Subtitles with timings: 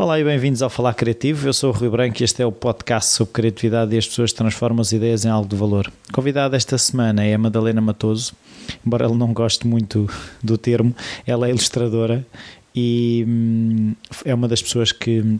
[0.00, 1.48] Olá e bem-vindos ao Falar Criativo.
[1.48, 4.32] Eu sou o Rui Branco e este é o podcast sobre criatividade e as pessoas
[4.32, 5.90] transformam as ideias em algo de valor.
[6.12, 8.32] Convidada esta semana é a Madalena Matoso,
[8.86, 10.08] embora ela não goste muito
[10.40, 10.94] do termo,
[11.26, 12.24] ela é ilustradora
[12.72, 13.92] e hum,
[14.24, 15.36] é uma das pessoas que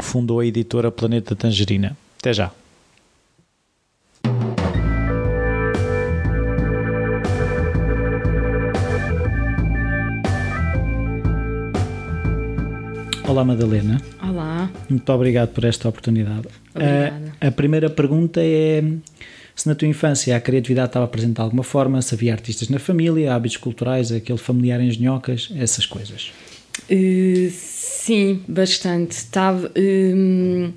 [0.00, 1.96] fundou a editora Planeta Tangerina.
[2.18, 2.50] Até já.
[13.34, 14.00] Olá Madalena.
[14.22, 14.70] Olá.
[14.88, 16.46] Muito obrigado por esta oportunidade.
[16.72, 17.32] Obrigada.
[17.40, 18.80] A, a primeira pergunta é
[19.56, 22.78] se na tua infância a criatividade estava presente de alguma forma, se havia artistas na
[22.78, 26.32] família, hábitos culturais, aquele familiar em genhocas, essas coisas.
[26.88, 29.16] Uh, sim, bastante.
[29.16, 29.68] Estava.
[29.76, 30.70] hum,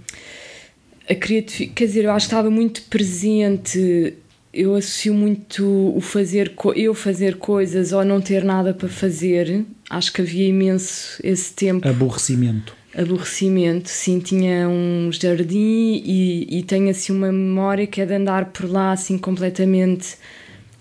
[1.08, 1.74] a criatividade.
[1.76, 4.16] Quer dizer, eu acho que estava muito presente.
[4.52, 6.52] Eu associo muito o fazer.
[6.76, 9.64] Eu fazer coisas ou não ter nada para fazer.
[9.90, 11.88] Acho que havia imenso esse tempo.
[11.88, 12.76] Aborrecimento.
[12.96, 13.90] aborrecimento.
[13.90, 18.70] Sim, tinha um jardim e, e tenho assim uma memória que é de andar por
[18.70, 20.18] lá assim completamente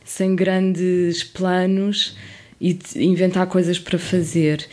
[0.05, 2.17] sem grandes planos
[2.61, 4.67] e de inventar coisas para fazer.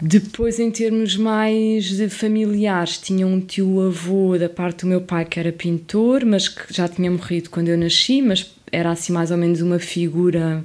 [0.00, 5.40] Depois, em termos mais de familiares, tinha um tio-avô da parte do meu pai que
[5.40, 9.36] era pintor, mas que já tinha morrido quando eu nasci, mas era assim mais ou
[9.36, 10.62] menos uma figura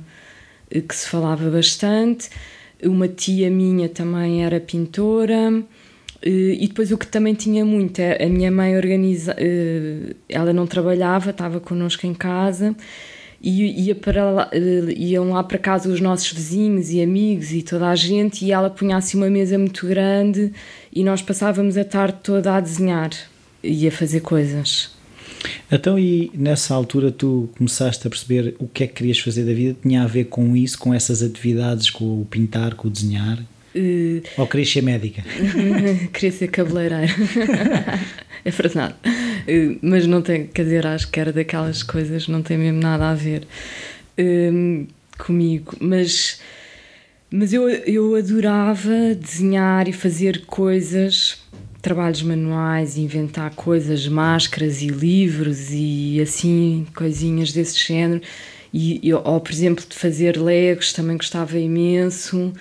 [0.81, 2.29] que se falava bastante.
[2.83, 5.63] Uma tia minha também era pintora.
[6.21, 10.53] Eh, E depois o que também tinha muito é a minha mãe organiza, eh, ela
[10.53, 12.75] não trabalhava, estava connosco em casa
[13.41, 17.61] e ia para lá, eh, iam lá para casa os nossos vizinhos e amigos e
[17.61, 20.53] toda a gente e ela punha assim uma mesa muito grande
[20.93, 23.11] e nós passávamos a tarde toda a desenhar
[23.61, 24.91] e a fazer coisas.
[25.71, 29.53] Então, e nessa altura tu começaste a perceber o que é que querias fazer da
[29.53, 29.75] vida?
[29.81, 33.39] Tinha a ver com isso, com essas atividades, com o pintar, com o desenhar?
[33.75, 35.23] Eh, Ou querias ser médica?
[36.13, 37.07] Queria ser cabeleireira.
[38.45, 38.95] é verdade.
[39.47, 43.09] Eh, Mas não tem, quer dizer, acho que era daquelas coisas, não tem mesmo nada
[43.09, 43.47] a ver
[44.17, 44.85] hum,
[45.17, 45.75] comigo.
[45.79, 46.39] Mas,
[47.31, 51.41] mas eu, eu adorava desenhar e fazer coisas,
[51.83, 58.21] trabalhos manuais, inventar coisas, máscaras e livros e assim, coisinhas desse género.
[58.73, 62.53] E, eu- ou, por exemplo, de fazer legos, também gostava imenso.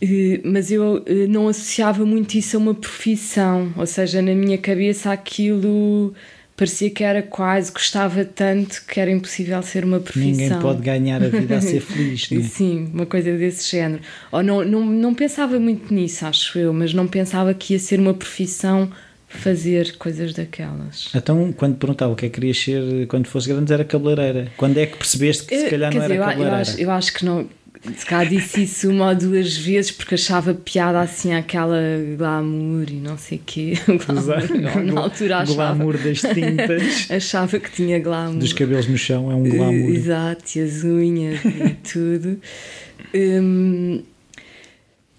[0.00, 4.58] Eh, mas eu eh, não associava muito isso a uma profissão, ou seja, na minha
[4.58, 6.12] cabeça aquilo
[6.56, 10.30] parecia que era quase, gostava tanto que era impossível ser uma profissão.
[10.30, 12.42] Ninguém pode ganhar a vida a ser feliz, não é?
[12.44, 14.02] Sim, uma coisa desse género.
[14.32, 18.00] Ou não, não, não pensava muito nisso, acho eu, mas não pensava que ia ser
[18.00, 18.90] uma profissão
[19.28, 21.10] fazer coisas daquelas.
[21.14, 24.48] Então, quando perguntava o que é que querias ser quando fosse grande, era cabeleireira.
[24.56, 26.60] Quando é que percebeste que se Eh, calhar quer não era dizer, eu- eu, cabeleireira?
[26.62, 27.46] acho, eu acho que não.
[27.96, 31.78] Se calhar disse isso uma ou duas vezes porque achava piada assim aquela
[32.16, 33.74] glamour e não sei o quê.
[33.86, 38.38] Glamour, na altura achava, glamour das tintas, achava que tinha glamour.
[38.38, 39.90] dos cabelos no chão, é um glamour.
[39.90, 42.40] Exato, e as unhas e tudo.
[43.14, 44.02] Hum,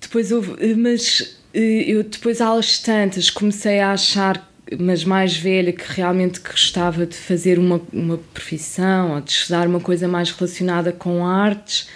[0.02, 5.86] depois houve, mas eh, eu depois às tantas comecei a achar, mas mais velha, que
[5.94, 11.26] realmente gostava de fazer uma, uma profissão ou de estudar uma coisa mais relacionada com
[11.26, 11.88] artes.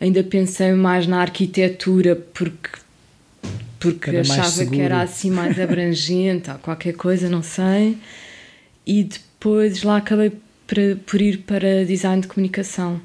[0.00, 2.84] Ainda pensei mais na arquitetura porque
[3.78, 7.98] porque Era achava que era assim mais abrangente ou qualquer coisa, não sei.
[8.86, 10.32] E depois lá acabei
[10.66, 13.00] por, por ir para design de comunicação.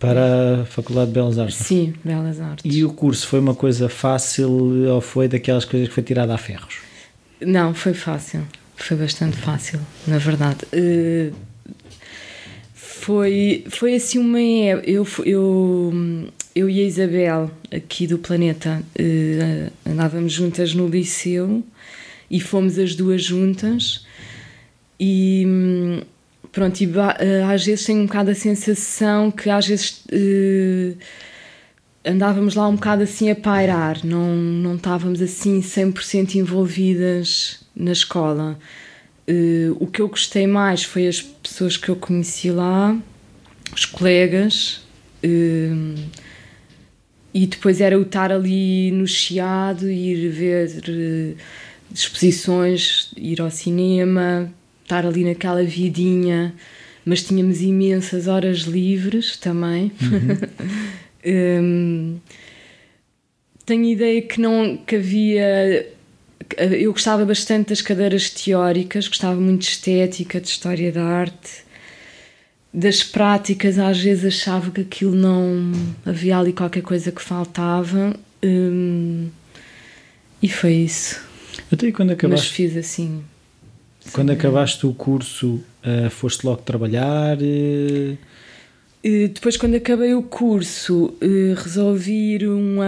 [0.00, 1.56] Para a Faculdade de Belas Artes.
[1.56, 2.74] Sim, belas artes.
[2.74, 4.50] E o curso foi uma coisa fácil
[4.88, 6.78] ou foi daquelas coisas que foi tirada a ferros?
[7.40, 8.42] Não, foi fácil.
[8.76, 10.58] Foi bastante fácil, na verdade.
[10.72, 11.30] Eh,
[13.02, 14.90] foi, foi assim uma época.
[14.90, 15.92] Eu, eu,
[16.54, 21.64] eu e a Isabel, aqui do Planeta, eh, andávamos juntas no liceu
[22.30, 24.06] e fomos as duas juntas.
[25.00, 25.44] E
[26.52, 30.04] pronto, e eh, às vezes tenho um bocado a sensação que às vezes.
[30.12, 30.94] eh,
[32.04, 38.58] andávamos lá um bocado assim a pairar, não, não estávamos assim 100% envolvidas na escola.
[39.26, 42.96] Eh, o que eu gostei mais foi as pessoas que eu conheci lá,
[43.74, 44.82] os colegas,
[45.22, 45.70] eh,
[47.34, 51.34] e depois era o estar ali no Chiado, ir ver eh,
[51.94, 54.52] exposições, ir ao cinema,
[54.82, 56.54] estar ali naquela vidinha,
[57.04, 59.92] mas tínhamos imensas horas livres também.
[61.24, 62.16] Hum,
[63.64, 65.91] tenho ideia que não que havia
[66.58, 71.64] eu gostava bastante das cadeiras teóricas, gostava muito de estética, de história da arte.
[72.72, 75.72] Das práticas, às vezes achava que aquilo não.
[76.06, 78.14] havia ali qualquer coisa que faltava.
[78.42, 79.28] Hum,
[80.42, 81.20] E foi isso.
[81.70, 83.22] Até quando acabaste, Mas fiz assim.
[84.12, 87.36] quando acabaste o curso, uh, foste logo trabalhar?
[87.38, 88.16] Uh...
[89.04, 91.12] Depois, quando acabei o curso,
[91.56, 92.80] resolvi ir um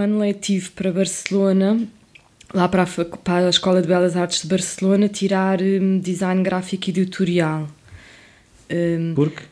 [0.00, 1.80] ano letivo para Barcelona,
[2.54, 6.88] lá para a, para a Escola de Belas Artes de Barcelona, tirar um, design gráfico
[6.88, 7.68] e editorial.
[8.70, 9.42] Um, Por quê?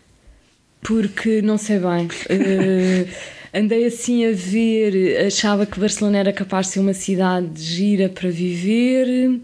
[0.82, 2.06] Porque não sei bem.
[2.06, 3.08] Uh,
[3.55, 8.31] andei assim a ver, achava que Barcelona era capaz de ser uma cidade gira para
[8.31, 9.41] viver.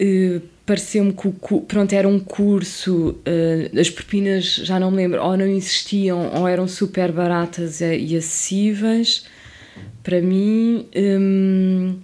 [0.00, 5.20] Uh, Pareceu-me que o, pronto, era um curso, uh, as propinas já não me lembro,
[5.20, 9.26] ou não existiam ou eram super baratas e acessíveis
[10.02, 10.86] para mim.
[10.94, 11.98] Um,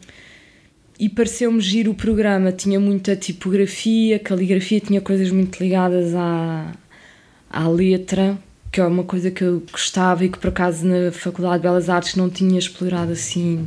[0.98, 6.72] e pareceu-me giro o programa, tinha muita tipografia, caligrafia, tinha coisas muito ligadas à,
[7.48, 8.36] à letra,
[8.72, 11.88] que é uma coisa que eu gostava e que por acaso na Faculdade de Belas
[11.88, 13.66] Artes não tinha explorado assim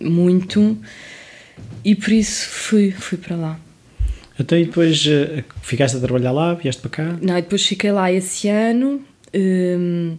[0.00, 0.76] muito
[1.84, 3.60] e por isso fui, fui para lá.
[4.38, 7.18] Então e depois uh, ficaste a trabalhar lá, vieste para cá?
[7.22, 9.00] Não, depois fiquei lá esse ano
[9.32, 10.16] um,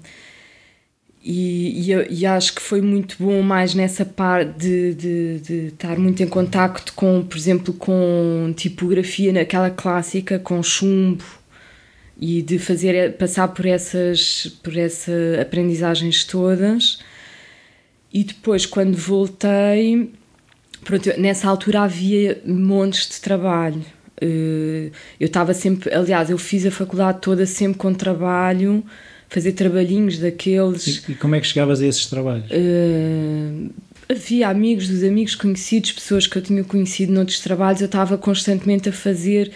[1.28, 5.98] e, e, e, acho que foi muito bom mais nessa parte de, de, de, estar
[5.98, 11.24] muito em contacto com, por exemplo, com tipografia naquela clássica, com chumbo
[12.16, 17.00] e de fazer passar por essas por essas aprendizagens todas.
[18.14, 20.12] E depois quando voltei
[20.84, 23.84] pronto, nessa altura havia montes de trabalho.
[24.22, 28.86] Eh, eu estava sempre aliás eu fiz a faculdade toda sempre com trabalho
[29.36, 33.70] fazer trabalhinhos daqueles e, e como é que chegavas a esses trabalhos uh,
[34.10, 38.90] havia amigos dos amigos conhecidos pessoas que eu tinha conhecido noutros trabalhos eu estava constantemente
[38.90, 39.52] a fazer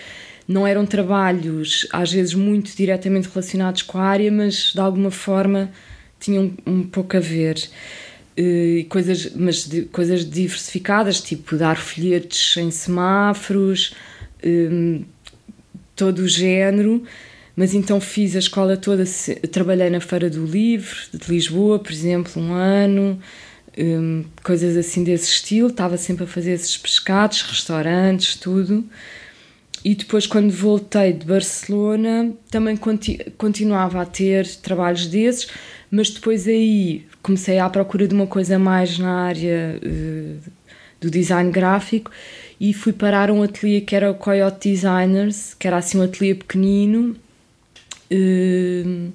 [0.50, 5.72] não eram trabalhos às vezes muito diretamente relacionados com a área, mas de alguma forma
[6.20, 7.70] tinham um pouco a ver.
[8.36, 13.94] E coisas, mas de, coisas diversificadas, tipo dar folhetos em semáforos,
[14.44, 15.04] um,
[15.96, 17.04] todo o género.
[17.60, 19.04] Mas então fiz a escola toda,
[19.52, 23.20] trabalhei na Feira do Livro de Lisboa, por exemplo, um ano,
[23.78, 25.68] um, coisas assim desse estilo.
[25.68, 28.86] Estava sempre a fazer esses pescados, restaurantes, tudo.
[29.84, 32.80] E depois, quando voltei de Barcelona, também
[33.38, 35.50] continuava a ter trabalhos desses,
[35.92, 40.50] mas depois aí comecei à procura de uma coisa mais na área uh,
[41.02, 42.10] do design gráfico
[42.58, 46.34] e fui parar um ateliê que era o Coyote Designers, que era assim um ateliê
[46.34, 47.18] pequenino.
[48.12, 49.12] Uh,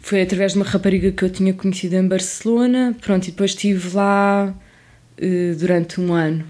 [0.00, 2.94] foi através de uma rapariga que eu tinha conhecido em Barcelona.
[3.00, 4.54] Pronto, e depois estive lá
[5.18, 6.44] uh, durante um ano.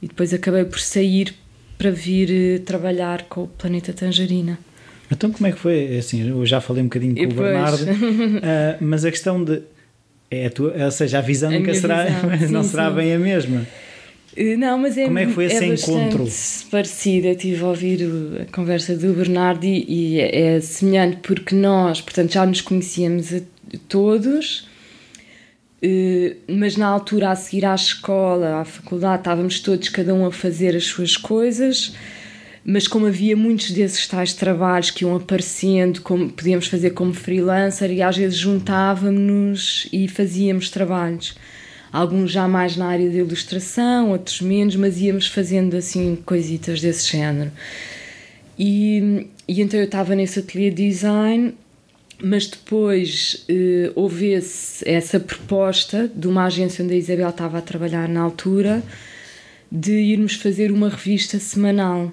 [0.00, 1.34] E depois acabei por sair
[1.76, 4.58] para vir eh, trabalhar com o Planeta Tangerina.
[5.10, 5.94] Então, como é que foi?
[5.94, 7.48] É assim, eu já falei um bocadinho com e o depois...
[7.48, 9.62] Bernardo, uh, mas a questão de.
[10.30, 12.50] É a tua, ou seja, a visão a nunca será, visão.
[12.52, 12.96] não sim, será sim.
[12.96, 13.66] bem a mesma.
[14.36, 16.26] Eh, não, mas é, Como é que foi esse é encontro?
[16.70, 17.28] parecida.
[17.28, 18.08] Estive a ouvir
[18.42, 23.32] a conversa do Bernardo e, e é, é semelhante porque nós, portanto, já nos conhecíamos
[23.88, 24.68] todos
[25.82, 30.32] eh, mas na altura a seguir à escola, à faculdade, estávamos todos, cada um a
[30.32, 31.94] fazer as suas coisas,
[32.64, 37.90] mas como havia muitos desses tais trabalhos que iam aparecendo, como podíamos fazer como freelancer,
[37.90, 41.34] e às vezes juntávamos-nos e fazíamos trabalhos.
[41.92, 47.10] Alguns já mais na área de ilustração, outros menos, mas íamos fazendo assim coisitas desse
[47.10, 47.50] género.
[48.58, 51.54] E, e então eu estava nesse ateliê de design
[52.22, 57.62] mas depois uh, houve esse, essa proposta de uma agência onde a Isabel estava a
[57.62, 58.82] trabalhar na altura
[59.70, 62.12] de irmos fazer uma revista semanal.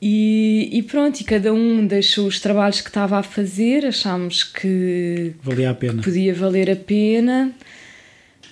[0.00, 5.34] E, e, pronto, e cada um deixou os trabalhos que estava a fazer, achámos que,
[5.42, 5.98] Valia a pena.
[5.98, 7.54] Que podia valer a pena.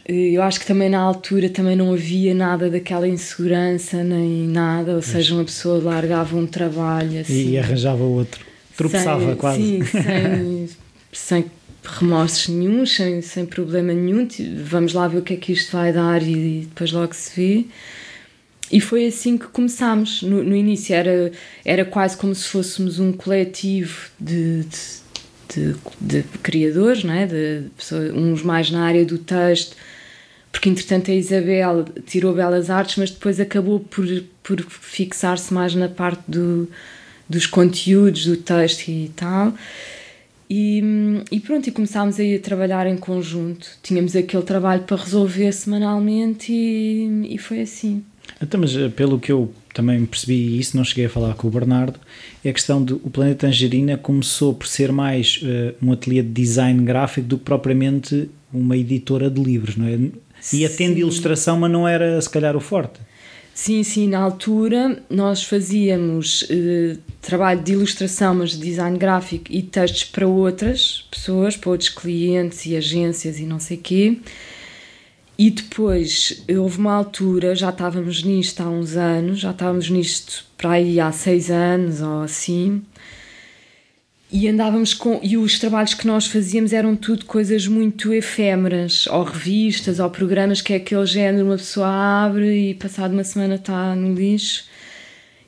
[0.08, 4.94] Eh, eu acho que também na altura também não havia nada daquela insegurança nem nada,
[4.94, 7.50] ou seja, uma pessoa largava um trabalho assim.
[7.50, 8.48] E arranjava outro
[8.78, 9.60] tropeçava sem, quase.
[9.60, 10.68] Sim, sem,
[11.12, 11.44] sem
[11.82, 14.26] remorsos nenhum, sem, sem problema nenhum.
[14.64, 17.64] Vamos lá ver o que é que isto vai dar e, depois logo se vê.
[18.70, 20.22] E foi assim que começámos.
[20.22, 21.32] No, no início era,
[21.64, 27.26] era quase como se fôssemos um coletivo de, de, de, de criadores, não é?
[27.26, 29.74] de pessoas, uns mais na área do texto,
[30.58, 34.04] porque entretanto a Isabel tirou Belas Artes, mas depois acabou por,
[34.42, 36.68] por fixar-se mais na parte do,
[37.28, 39.54] dos conteúdos do texto e tal.
[40.50, 40.82] E,
[41.30, 43.68] e, pronto, e começámos aí a trabalhar em conjunto.
[43.84, 48.02] Tínhamos aquele trabalho para resolver semanalmente e, e foi assim.
[48.42, 51.46] Então, mas eh, pelo que eu também percebi, e isso não cheguei a falar com
[51.46, 52.00] o Bernardo,
[52.44, 56.30] é a questão do o Planeta Tangerina começou por ser mais uh, um ateliê de
[56.30, 59.98] design gráfico do que propriamente uma editora de livros, não é?
[60.52, 63.00] E atende ilustração, mas não era se calhar o forte.
[63.54, 69.62] Sim, sim, na altura nós fazíamos eh, trabalho de ilustração, mas de design gráfico e
[69.62, 74.18] textos para outras pessoas, para outros clientes e agências e não sei quê.
[75.37, 80.73] E depois houve uma altura, já estávamos nisto há uns anos, já estávamos nisto para
[80.73, 82.83] aí há seis anos ou assim,
[84.30, 85.18] e andávamos com.
[85.23, 90.61] E os trabalhos que nós fazíamos eram tudo coisas muito efêmeras, ou revistas, ou programas
[90.61, 94.64] que é aquele género, uma pessoa abre e passado uma semana está no lixo.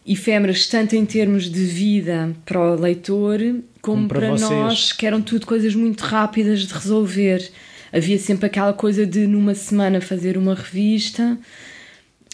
[0.07, 5.07] Efêmeras, tanto em termos de vida para o leitor, como, como para, para nós, que
[5.07, 7.49] eram tudo coisas muito rápidas de resolver.
[7.93, 11.39] Havia sempre aquela coisa de numa semana fazer uma revista,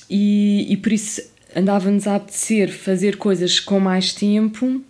[0.09, 1.21] e, e por isso
[1.57, 4.81] andava-nos a apetecer fazer coisas com mais tempo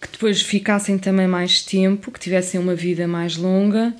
[0.00, 3.94] que depois ficassem também mais tempo, que tivessem uma vida mais longa.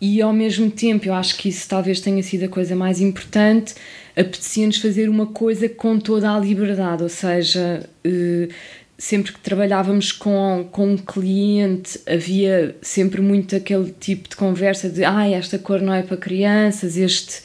[0.00, 3.74] E ao mesmo tempo, eu acho que isso talvez tenha sido a coisa mais importante,
[4.16, 8.48] apetecia-nos fazer uma coisa com toda a liberdade, ou seja, eh,
[8.96, 15.04] sempre que trabalhávamos com, com um cliente havia sempre muito aquele tipo de conversa de
[15.04, 17.42] ah, esta cor não é para crianças, este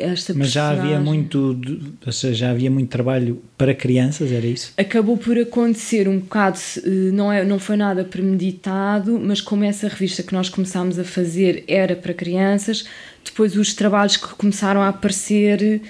[0.00, 1.60] esta Mas já havia muito,
[2.04, 4.72] ou seja, já havia muito trabalho para crianças, era isso?
[4.76, 9.86] Acabou por acontecer um bocado, eh, não, é, não foi nada premeditado, mas como essa
[9.86, 12.84] revista que nós começámos a fazer era para crianças,
[13.24, 15.80] depois os trabalhos que começaram a aparecer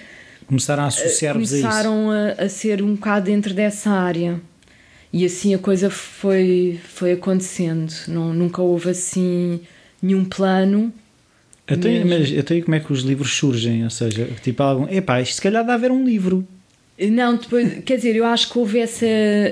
[0.47, 1.67] começaram a associar-vos a isso.
[1.67, 4.41] Começaram a, a ser um bocado dentro dessa área.
[5.13, 7.93] E assim a coisa foi, foi acontecendo.
[8.07, 9.61] Não, nunca houve assim
[10.03, 10.93] nenhum plano
[11.71, 13.85] até, mas até como é que os livros surgem?
[13.85, 14.89] Ou seja, tipo algum.
[14.89, 16.47] Epá, isto se calhar dá a ver um livro.
[17.11, 19.07] Não, depois, quer dizer, eu acho que houve essa,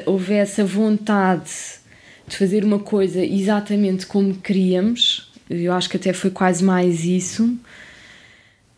[0.05, 1.51] houve essa vontade
[2.27, 5.31] de fazer uma coisa exatamente como queríamos.
[5.49, 7.57] Eu acho que até foi quase mais isso.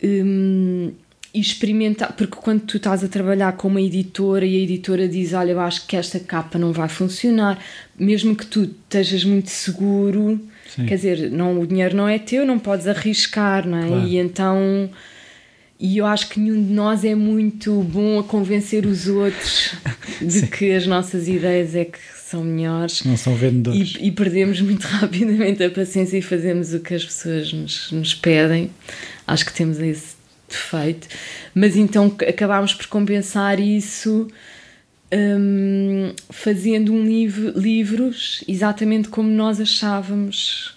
[0.03, 0.93] Um,
[1.33, 5.33] e experimentar, porque quando tu estás a trabalhar com uma editora e a editora diz:
[5.33, 7.59] Olha, eu acho que esta capa não vai funcionar,
[7.99, 10.41] mesmo que tu estejas muito seguro
[10.75, 10.87] Sim.
[10.87, 13.87] Quer dizer, não, o dinheiro não é teu, não podes arriscar, não é?
[13.87, 14.07] Claro.
[14.07, 14.91] E então.
[15.83, 19.75] E eu acho que nenhum de nós é muito bom a convencer os outros
[20.21, 23.03] de que as nossas ideias é que são melhores.
[23.03, 23.97] Não são vendedores.
[23.99, 28.15] E, e, perdemos muito rapidamente a paciência e fazemos o que as pessoas nos, nos
[28.15, 28.71] pedem.
[29.27, 30.20] Acho que temos esse
[30.51, 31.09] defeito.
[31.55, 34.29] Mas então acabámos por compensar isso
[35.13, 40.77] um, fazendo um livro, livros exatamente como nós achávamos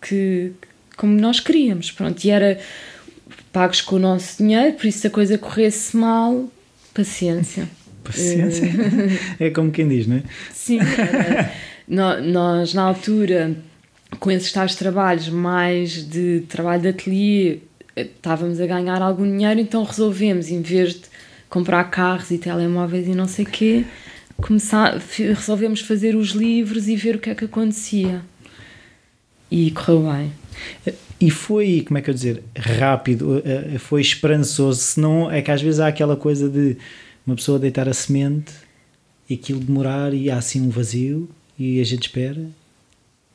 [0.00, 0.52] que
[0.96, 2.58] como nós queríamos, pronto, e era
[3.52, 6.48] pagos com o nosso dinheiro, por isso se a coisa corresse mal,
[6.92, 7.68] paciência.
[8.02, 8.70] Paciência.
[9.40, 10.22] é como quem diz, não é?
[10.52, 11.52] Sim, era,
[11.88, 13.56] nós na altura,
[14.20, 17.58] com esses tais trabalhos mais de trabalho de ateliê,
[17.96, 21.02] estávamos a ganhar algum dinheiro, então resolvemos, em vez de
[21.48, 23.84] comprar carros e telemóveis e não sei o quê,
[24.36, 28.22] começar, resolvemos fazer os livros e ver o que é que acontecia.
[29.50, 30.32] E correu bem.
[31.20, 35.50] E foi, como é que eu dizer, rápido, eh, eh, foi esperançoso, senão é que
[35.50, 36.76] às vezes há aquela coisa de
[37.26, 38.52] uma pessoa deitar a semente
[39.28, 42.44] e aquilo demorar e há assim um vazio e a gente espera.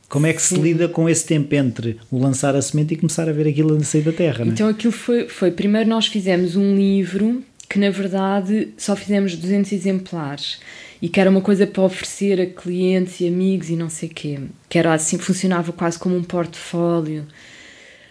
[0.09, 0.55] Como é que Sim.
[0.55, 3.77] se lida com esse tempo entre o lançar a semente e começar a ver aquilo
[3.77, 4.43] a sair da terra?
[4.45, 4.71] Então é?
[4.71, 10.59] aquilo foi, foi, primeiro nós fizemos um livro que na verdade só fizemos 200 exemplares
[10.99, 14.39] e que era uma coisa para oferecer a clientes e amigos e não sei quê,
[14.67, 17.27] que era assim, funcionava quase como um portfólio.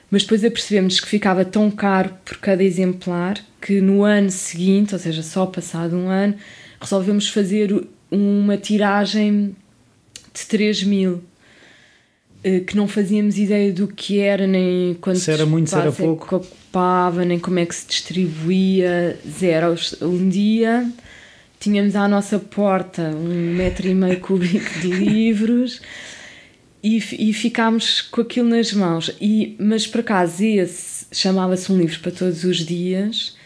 [0.08, 5.00] Mas depois apercebemos que ficava tão caro por cada exemplar que no ano seguinte, ou
[5.00, 6.36] seja, só passado um ano,
[6.80, 9.54] resolvemos fazer uma tiragem
[10.32, 11.22] de 3 mil
[12.66, 16.36] que não fazíamos ideia do que era, nem quanto se era muito, se era pouco.
[16.36, 19.74] ocupava, nem como é que se distribuía, zero.
[20.02, 20.90] Um dia
[21.58, 25.80] tínhamos à nossa porta um metro e meio cúbico de livros
[26.82, 29.10] e, e ficámos com aquilo nas mãos.
[29.20, 33.36] E, mas por acaso esse chamava-se um livro para todos os dias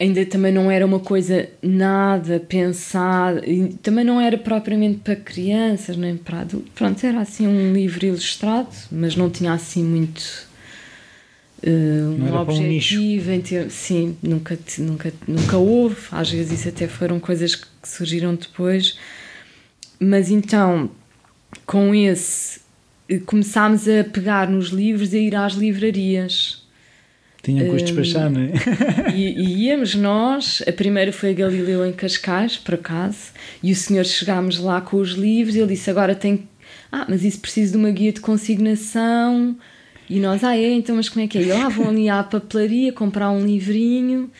[0.00, 3.42] ainda também não era uma coisa nada pensada,
[3.82, 6.70] também não era propriamente para crianças, nem para adultos.
[6.74, 10.46] Pronto, era assim um livro ilustrado, mas não tinha assim muito.
[11.60, 16.86] Uh, um objetivo um em ter, sim, nunca, nunca, nunca houve, às vezes isso até
[16.86, 18.96] foram coisas que surgiram depois,
[19.98, 20.88] mas então
[21.66, 22.60] com esse
[23.26, 26.67] começámos a pegar nos livros e a ir às livrarias
[27.42, 28.52] tinha que os despachar, não é?
[29.14, 33.76] E, e, íamos nós, a primeira foi a Galileu em Cascais, por acaso, e o
[33.76, 36.48] senhor chegámos lá com os livros e ele disse: Agora tem.
[36.90, 39.56] Ah, mas isso precisa de uma guia de consignação
[40.08, 41.42] E nós, ah, é, então, mas como é que é?
[41.42, 44.30] E lá vão ali à papelaria comprar um livrinho.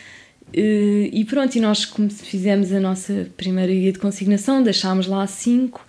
[0.48, 1.84] Uh, e pronto, e nós
[2.22, 5.86] fizemos a nossa primeira guia de consignação, deixámos lá cinco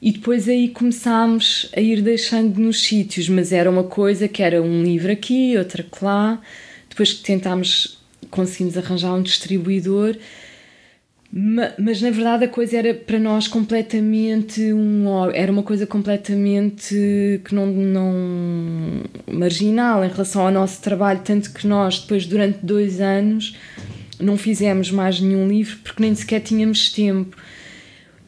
[0.00, 4.62] e depois aí começámos a ir deixando nos sítios, mas era uma coisa que era
[4.62, 6.40] um livro aqui, outra lá.
[6.88, 7.98] Depois que tentámos,
[8.30, 10.16] conseguimos arranjar um distribuidor,
[11.78, 17.54] mas na verdade a coisa era para nós completamente um era uma coisa completamente que
[17.54, 23.56] não, não marginal em relação ao nosso trabalho, tanto que nós depois durante dois anos
[24.18, 27.36] não fizemos mais nenhum livro porque nem sequer tínhamos tempo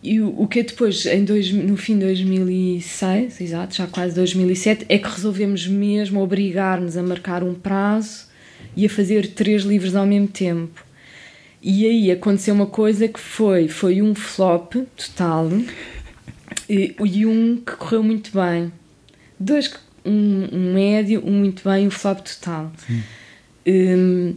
[0.03, 4.87] e o, que é depois, em dois, no fim de 2006, exato, já quase 2007,
[4.89, 8.27] é que resolvemos mesmo obrigar-nos a marcar um prazo
[8.77, 10.85] e a fazer três livros ao mesmo tempo.
[11.61, 15.51] E aí aconteceu uma coisa que foi, foi um flop total
[16.69, 18.73] e, e um que correu muito bem.
[19.39, 19.75] Dois,
[20.05, 22.73] um, um médio, um muito bem e um flop total.
[23.67, 24.37] Um,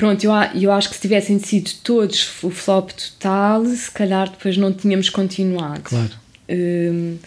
[0.00, 4.56] Pronto, eu, eu acho que se tivessem sido todos o flop total, se calhar depois
[4.56, 5.82] não tínhamos continuado.
[5.82, 6.12] Claro.
[6.48, 7.18] Uh,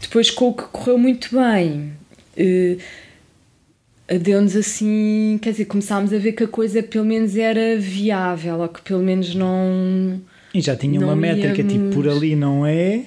[0.00, 1.92] depois, com o que correu muito bem,
[2.36, 5.38] uh, deu-nos assim.
[5.40, 9.04] Quer dizer, começámos a ver que a coisa pelo menos era viável, ou que pelo
[9.04, 10.20] menos não.
[10.52, 11.72] E já tinha uma métrica, íamos...
[11.72, 13.02] tipo, por ali não é.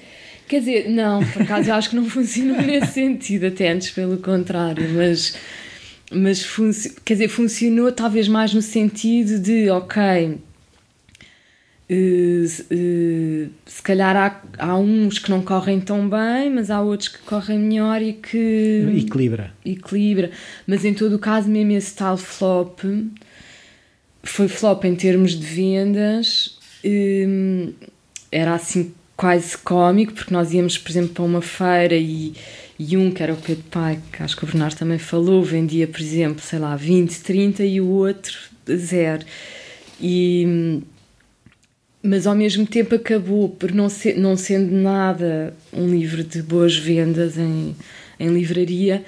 [0.48, 4.16] Quer dizer, não, por acaso eu acho que não funcionou nesse sentido, até antes pelo
[4.16, 5.34] contrário, mas
[6.14, 6.44] mas
[7.04, 10.38] quer dizer, funcionou talvez mais no sentido de, ok,
[11.90, 17.08] Uh, uh, se calhar há, há uns que não correm tão bem, mas há outros
[17.08, 19.52] que correm melhor e que equilibra.
[19.62, 20.30] equilibra.
[20.66, 22.80] Mas em todo o caso, mesmo esse tal flop
[24.22, 27.72] foi flop em termos de vendas, um,
[28.30, 32.32] era assim quase cómico, porque nós íamos, por exemplo, para uma feira e
[32.78, 35.86] e um que era o Pedro Pai, que acho que o Bernardo também falou, vendia,
[35.86, 38.38] por exemplo, sei lá, 20, 30 e o outro
[38.70, 39.24] zero.
[40.00, 40.80] E,
[42.02, 46.76] mas ao mesmo tempo acabou por não, ser, não sendo nada um livro de boas
[46.76, 47.76] vendas em,
[48.18, 49.04] em livraria,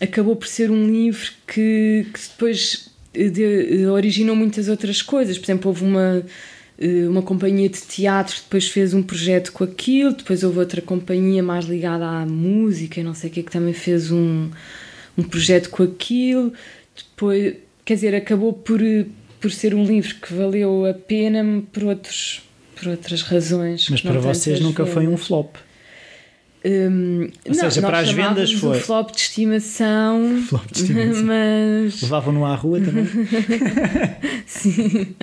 [0.00, 5.38] acabou por ser um livro que, que depois de, originou muitas outras coisas.
[5.38, 6.24] Por exemplo, houve uma eh,
[7.08, 11.42] uma companhia de teatro que depois fez um projeto com aquilo, depois houve outra companhia
[11.42, 14.50] mais ligada à música e não sei o que que também fez um,
[15.16, 16.52] um projeto com aquilo.
[16.96, 18.80] Depois, quer dizer, acabou por,
[19.40, 22.42] por ser um livro que valeu a pena por, outros,
[22.74, 23.88] por outras razões.
[23.88, 25.54] Mas para vocês nunca foi um flop.
[26.64, 28.78] Um, Ou não, seja, para as vendas foi.
[28.78, 30.42] Flop de estimação.
[30.48, 31.24] Flop de estimação.
[31.24, 32.02] Mas...
[32.02, 33.04] Levavam-no à rua também?
[34.46, 35.14] Sim,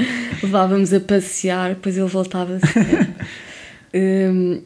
[0.43, 2.59] levávamos a passear, depois ele voltava
[3.93, 4.61] um,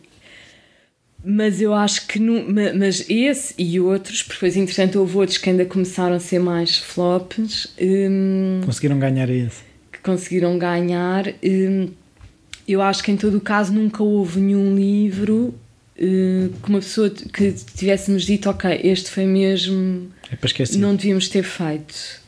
[1.24, 2.20] mas eu acho que.
[2.20, 6.40] No, mas esse e outros, porque depois, entretanto, houve outros que ainda começaram a ser
[6.40, 7.74] mais flops.
[7.80, 9.62] Um, conseguiram ganhar esse?
[9.92, 11.28] Que conseguiram ganhar.
[11.44, 11.90] Um,
[12.68, 15.54] eu acho que em todo o caso nunca houve nenhum livro
[15.95, 20.10] que uma pessoa que tivéssemos dito, ok, este foi mesmo.
[20.32, 20.77] É para esquecer.
[20.77, 22.21] Não devíamos ter feito.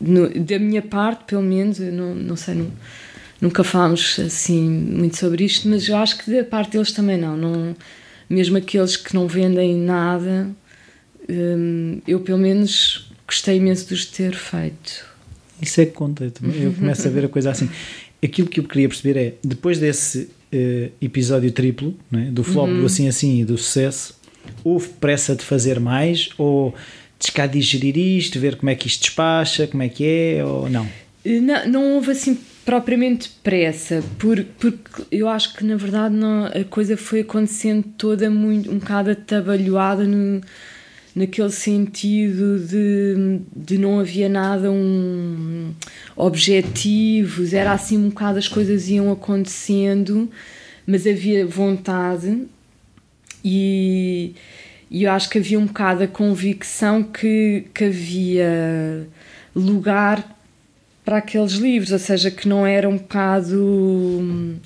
[0.00, 2.70] No, da minha parte, pelo menos, eu não, não sei, não,
[3.40, 7.36] nunca falámos assim muito sobre isto, mas eu acho que da parte deles também não.
[7.36, 7.76] não
[8.28, 10.48] mesmo aqueles que não vendem nada,
[11.28, 15.06] um, eu pelo menos gostei imenso de os ter feito.
[15.60, 17.68] Isso é que conta, eu começo a ver a coisa assim.
[18.22, 22.30] Aquilo que eu queria perceber é, depois desse uh, episódio triplo, é?
[22.30, 22.80] do flop uhum.
[22.80, 24.18] do assim assim e do sucesso,
[24.64, 26.74] houve pressa de fazer mais ou
[27.18, 30.88] de digerir isto, ver como é que isto despacha, como é que é ou não?
[31.24, 36.46] Eh, não, não houve assim propriamente pressa, porque, porque eu acho que na verdade não,
[36.46, 40.40] a coisa foi acontecendo toda muito, um bocado atabalhoada no,
[41.14, 45.72] naquele sentido de, de não havia nada um
[46.16, 50.30] objetivos, era assim um bocado as coisas iam acontecendo,
[50.86, 52.46] mas havia vontade
[53.44, 54.34] e,
[54.90, 59.06] e eu acho que havia um bocado a convicção que, que havia
[59.54, 60.38] lugar
[61.04, 64.58] para aqueles livros, ou seja, que não era um bocado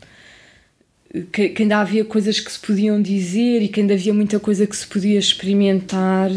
[1.25, 4.67] que, que, ainda havia coisas que se podiam dizer e que ainda havia muita coisa
[4.67, 6.31] que se podia experimentar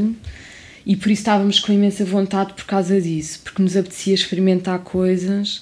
[0.86, 5.62] e por isso estávamos com imensa vontade por causa disso, porque nos apetecia experimentar coisas.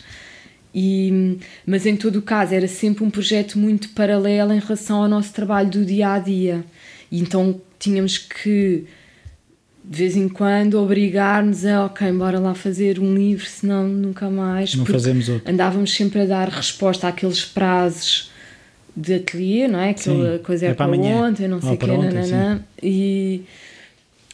[0.74, 5.10] E, mas em todo o caso era sempre um projeto muito paralelo em relação ao
[5.10, 6.64] nosso trabalho do dia a dia.
[7.12, 8.86] E então tínhamos que
[9.84, 14.76] de vez em quando obrigar-nos a ok, bora lá fazer um livro, senão nunca mais.
[14.76, 15.52] Não fazemos outro.
[15.52, 18.30] Andávamos sempre a dar resposta àqueles prazos
[18.98, 19.92] de ateliê, não é?
[19.92, 22.64] Aquela sim, coisa é, é para, para ontem, não sei o quê, nananã.
[22.82, 23.44] E,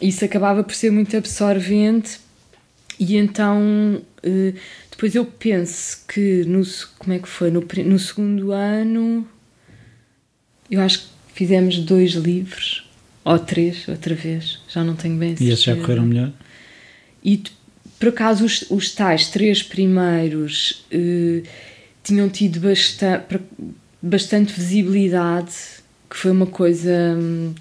[0.02, 2.20] isso acabava por ser muito absorvente
[3.00, 4.60] e então uh,
[4.92, 6.62] depois eu penso que no,
[6.98, 7.50] como é que foi?
[7.52, 9.28] No, no segundo ano
[10.70, 12.90] eu acho que fizemos dois livros
[13.24, 16.32] ou três outra vez, já não tenho bem E esses já correram melhor?
[17.24, 17.42] E
[17.98, 21.48] por acaso os, os tais três primeiros uh,
[22.04, 23.40] tinham tido bastante,
[24.04, 25.54] bastante visibilidade,
[26.10, 27.54] que foi uma coisa um,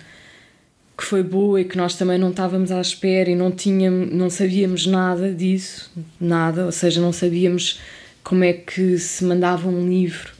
[0.98, 4.28] que foi boa e que nós também não estávamos à espera e não tínhamos, não
[4.28, 5.88] sabíamos nada disso,
[6.20, 7.80] nada, ou seja, não sabíamos
[8.24, 10.32] como é que se mandava um livro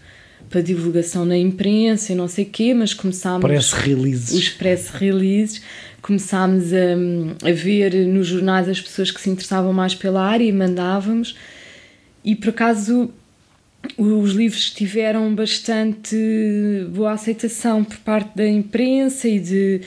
[0.51, 3.41] para divulgação na imprensa e não sei o quê, mas começámos...
[3.41, 4.33] Press releases.
[4.33, 5.63] Os press releases.
[6.03, 10.53] Começámos a, a ver nos jornais as pessoas que se interessavam mais pela área e
[10.53, 11.37] mandávamos.
[12.25, 13.11] E por acaso
[13.97, 16.17] os livros tiveram bastante
[16.91, 19.81] boa aceitação por parte da imprensa e de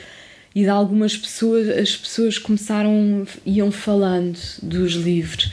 [0.54, 5.52] e de algumas pessoas as pessoas começaram iam falando dos livros.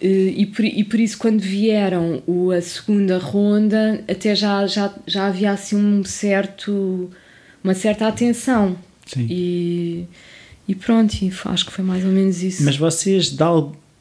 [0.00, 5.26] E por, e por isso quando vieram o, a segunda ronda até já, já, já
[5.26, 7.10] havia assim um certo
[7.64, 8.76] uma certa atenção.
[9.06, 9.26] Sim.
[9.30, 10.04] E,
[10.68, 11.14] e pronto
[11.46, 12.62] acho que foi mais ou menos isso.
[12.62, 13.42] Mas vocês de,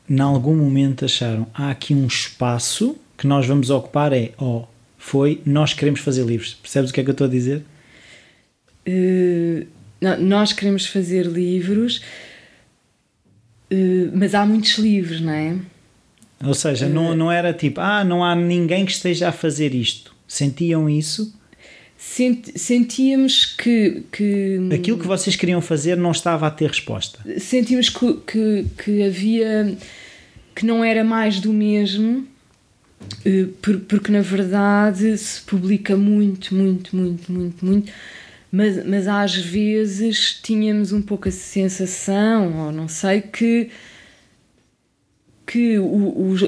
[0.09, 4.67] em algum momento acharam há aqui um espaço que nós vamos ocupar é ó, oh,
[4.97, 7.63] foi nós queremos fazer livros percebes o que é que eu estou a dizer?
[8.87, 9.65] Uh,
[9.99, 12.01] não, nós queremos fazer livros
[13.71, 15.55] uh, mas há muitos livros, não é?
[16.43, 20.13] Ou seja, não, não era tipo, ah, não há ninguém que esteja a fazer isto.
[20.27, 21.33] Sentiam isso?
[21.97, 24.59] sentíamos que, que.
[24.73, 27.19] Aquilo que vocês queriam fazer não estava a ter resposta.
[27.39, 29.75] Sentimos que, que, que havia.
[30.53, 32.34] que não era mais do mesmo, eh,
[33.87, 37.91] porque na verdade se publica muito, muito, muito, muito, muito.
[38.51, 43.69] Mas, mas às vezes tínhamos um pouco a sensação, ou não sei, que
[45.45, 46.41] que os,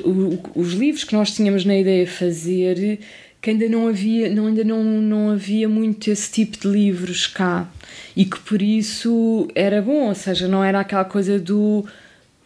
[0.56, 3.00] os livros que nós tínhamos na ideia de fazer
[3.40, 7.70] que ainda não havia não ainda não, não havia muito esse tipo de livros cá
[8.16, 11.86] e que por isso era bom ou seja não era aquela coisa do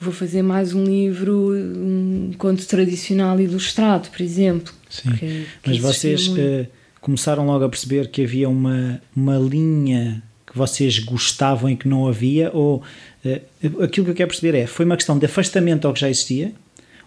[0.02, 5.12] vou fazer mais um livro um conto tradicional ilustrado por exemplo sim.
[5.12, 6.68] que, que mas vocês uh,
[7.00, 12.08] começaram logo a perceber que havia uma uma linha que vocês gostavam e que não
[12.08, 12.84] havia ou
[13.24, 16.10] uh, aquilo que eu quero perceber é foi uma questão de afastamento ao que já
[16.10, 16.52] existia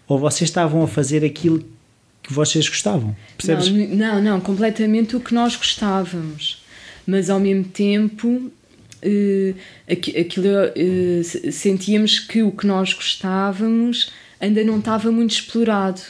[0.07, 1.63] ou vocês estavam a fazer aquilo
[2.25, 3.15] que vocês gostavam?
[3.37, 3.69] Percebes?
[3.69, 6.63] Não, não, não completamente o que nós gostávamos.
[7.05, 8.51] Mas ao mesmo tempo
[9.89, 16.01] aquilo uh, sentíamos que o que nós gostávamos ainda não estava muito explorado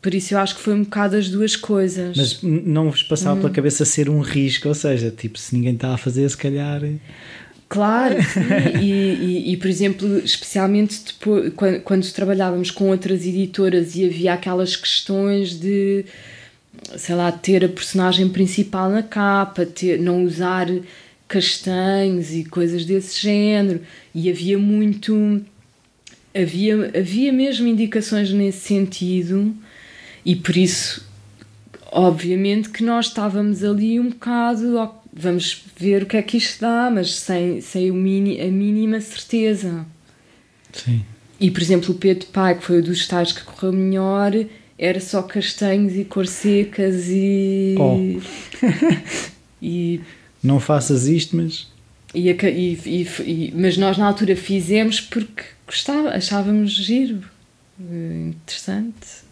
[0.00, 2.16] por isso eu acho que foi um bocado as duas coisas.
[2.16, 3.42] Mas não vos passava hum.
[3.42, 6.80] pela cabeça ser um risco, ou seja, tipo, se ninguém está a fazer, se calhar.
[7.68, 8.16] Claro,
[8.80, 14.32] e, e, e, por exemplo, especialmente depois, quando, quando trabalhávamos com outras editoras e havia
[14.32, 16.04] aquelas questões de,
[16.96, 20.66] sei lá, ter a personagem principal na capa, ter, não usar
[21.30, 23.80] castanhos e coisas desse género,
[24.12, 25.40] e havia muito.
[26.34, 29.52] Havia, havia mesmo indicações nesse sentido
[30.24, 31.04] e por isso,
[31.90, 34.90] obviamente, que nós estávamos ali um bocado.
[35.12, 39.00] Vamos ver o que é que isto dá, mas sem, sem o mini, a mínima
[39.00, 39.86] certeza.
[40.72, 41.04] Sim.
[41.40, 44.32] E, por exemplo, o Pedro Pai, que foi o dos tais que correu melhor,
[44.78, 47.76] era só castanhos e cor secas e.
[47.78, 48.20] Oh.
[49.60, 50.00] e
[50.42, 51.68] não faças isto, mas.
[52.14, 57.22] E, e, e, mas nós na altura fizemos porque gostava, achávamos giro,
[57.80, 59.30] eh, interessante.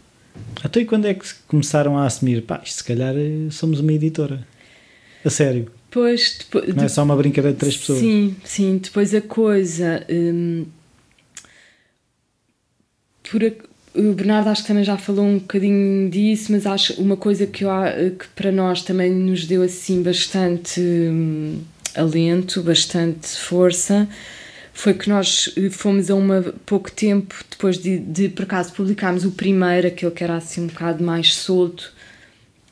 [0.62, 2.42] Até quando é que começaram a assumir?
[2.42, 4.46] Pá, isto se calhar eh, somos uma editora.
[5.24, 5.70] A sério.
[5.90, 7.98] Pois, depois, não é só uma brincadeira de três pessoas.
[7.98, 8.78] Sim, sim.
[8.78, 10.06] Depois a coisa.
[10.08, 10.66] Hum,
[13.22, 13.42] por
[13.98, 17.64] o Bernardo acho que também já falou um bocadinho disso, mas acho uma coisa que,
[17.64, 17.70] eu,
[18.18, 21.58] que para nós também nos deu assim bastante hum,
[21.94, 24.08] alento, bastante força
[24.78, 29.24] foi que nós eh, fomos a uma pouco tempo depois de, de por acaso publicarmos
[29.24, 31.92] o primeiro, aquele que era assim um bocado mais solto,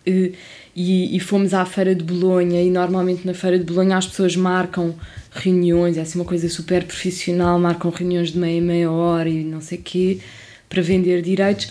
[0.07, 0.31] eh,
[0.77, 2.62] e, e, fomos à Feira de Bolonha.
[2.62, 4.95] E normalmente na Feira de Bolonha as pessoas marcam
[5.33, 9.61] reuniões, é assim uma coisa super profissional, marcam reuniões de meia meia hora e não
[9.61, 10.21] sei quê
[10.68, 11.70] para vender direitos.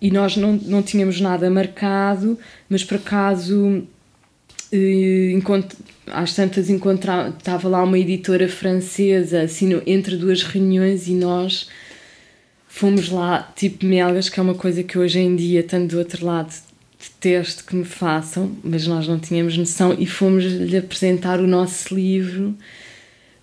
[0.00, 2.38] E nós não, não tínhamos nada marcado,
[2.68, 3.82] mas por acaso
[4.72, 5.38] eh,
[6.06, 11.68] às tantas estava lá uma editora francesa assim entre duas reuniões e nós
[12.66, 16.24] fomos lá tipo melgas que é uma coisa que hoje em dia tanto do outro
[16.24, 16.52] lado
[16.98, 21.94] detesto que me façam mas nós não tínhamos noção e fomos lhe apresentar o nosso
[21.94, 22.56] livro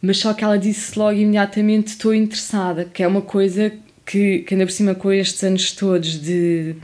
[0.02, 3.73] mas só que ela disse logo imediatamente: Estou interessada, que é uma coisa
[4.08, 6.76] que, que ainda por cima com estes anos todos de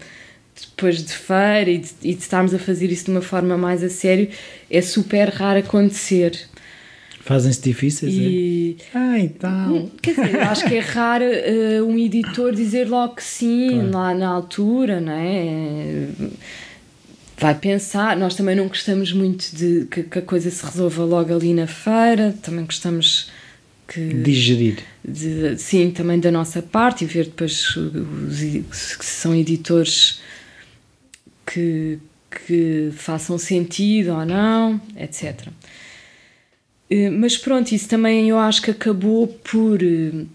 [0.59, 3.81] depois de feira e de, e de estarmos a fazer isso de uma forma mais
[3.83, 4.29] a sério,
[4.69, 6.37] é super raro acontecer.
[7.21, 8.77] Fazem-se difíceis, e...
[8.93, 8.97] é?
[8.97, 9.89] Ah, então.
[10.01, 13.91] Quer dizer, acho que é raro uh, um editor dizer logo que sim, claro.
[13.91, 16.07] lá na altura, não é?
[17.37, 21.33] Vai pensar, nós também não gostamos muito de que, que a coisa se resolva logo
[21.33, 23.31] ali na feira, também gostamos
[23.87, 24.13] que.
[24.23, 24.79] Digerir.
[25.03, 28.37] De, sim, também da nossa parte e ver depois os,
[28.71, 30.21] se são editores
[31.45, 35.47] que, que façam sentido ou não, etc.
[36.89, 40.25] Eh, mas pronto, isso também eu acho que acabou por eh,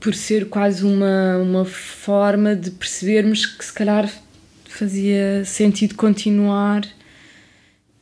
[0.00, 4.08] por ser quase uma, uma forma de percebermos que se calhar
[4.64, 6.86] fazia sentido continuar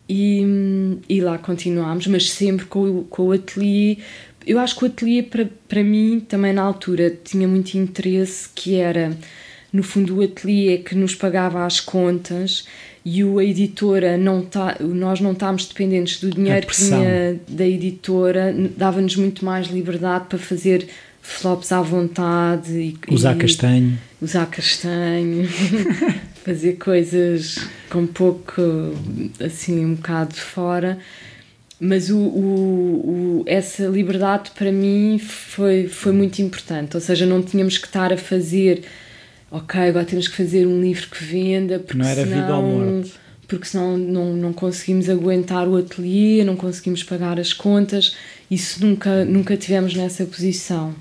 [0.09, 3.99] e, e lá continuámos, mas sempre com, o, com o ateliê.
[4.47, 8.77] Eu acho que o ateliê para, para mim também na altura tinha muito interesse que
[8.77, 9.17] era
[9.73, 12.67] no fundo o ateliê que nos pagava as contas
[13.05, 18.53] e a editora não tá, nós não estávamos dependentes do dinheiro que vinha da editora,
[18.77, 20.89] dava-nos muito mais liberdade para fazer
[21.27, 25.49] flops à vontade e, usar e, castanho usar castanho
[26.45, 27.59] fazer coisas
[27.91, 28.63] com pouco
[29.45, 30.99] assim um bocado fora
[31.79, 37.43] mas o, o, o, essa liberdade para mim foi, foi muito importante ou seja, não
[37.43, 38.83] tínhamos que estar a fazer
[39.51, 42.63] ok, agora temos que fazer um livro que venda, porque não era senão, vida ou
[42.63, 43.13] morte.
[43.49, 48.17] Porque senão não, não conseguimos aguentar o ateliê, não conseguimos pagar as contas,
[48.51, 50.95] isso nunca, nunca tivemos nessa posição.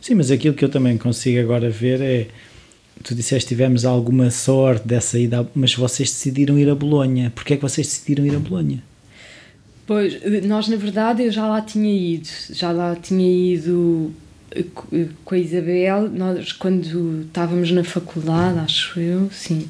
[0.00, 2.26] Sim, mas aquilo que eu também consigo agora ver é.
[3.02, 7.30] Tu disseste tivemos alguma sorte dessa ida, mas vocês decidiram ir a Bolonha.
[7.32, 8.82] Porquê é que vocês decidiram ir a Bolonha?
[9.86, 14.12] Pois, nós na verdade eu já lá tinha ido, já lá tinha ido
[15.24, 19.68] com a Isabel, nós quando estávamos na faculdade, acho eu, sim,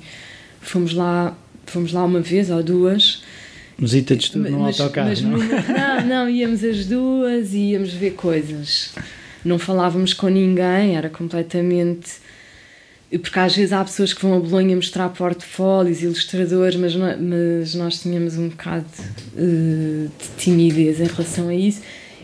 [0.60, 1.36] fomos lá,
[1.66, 3.22] fomos lá uma vez ou duas.
[3.78, 5.38] Visita de estudo no autocarro, mas, não?
[5.38, 6.06] não?
[6.06, 8.92] Não, íamos as duas e íamos ver coisas.
[9.44, 12.12] Não falávamos com ninguém, era completamente...
[13.10, 18.02] Porque às vezes há pessoas que vão a Bolonha mostrar portfólios, ilustradores, mas, mas nós
[18.02, 18.84] tínhamos um bocado
[19.34, 21.80] uh, de timidez em relação a isso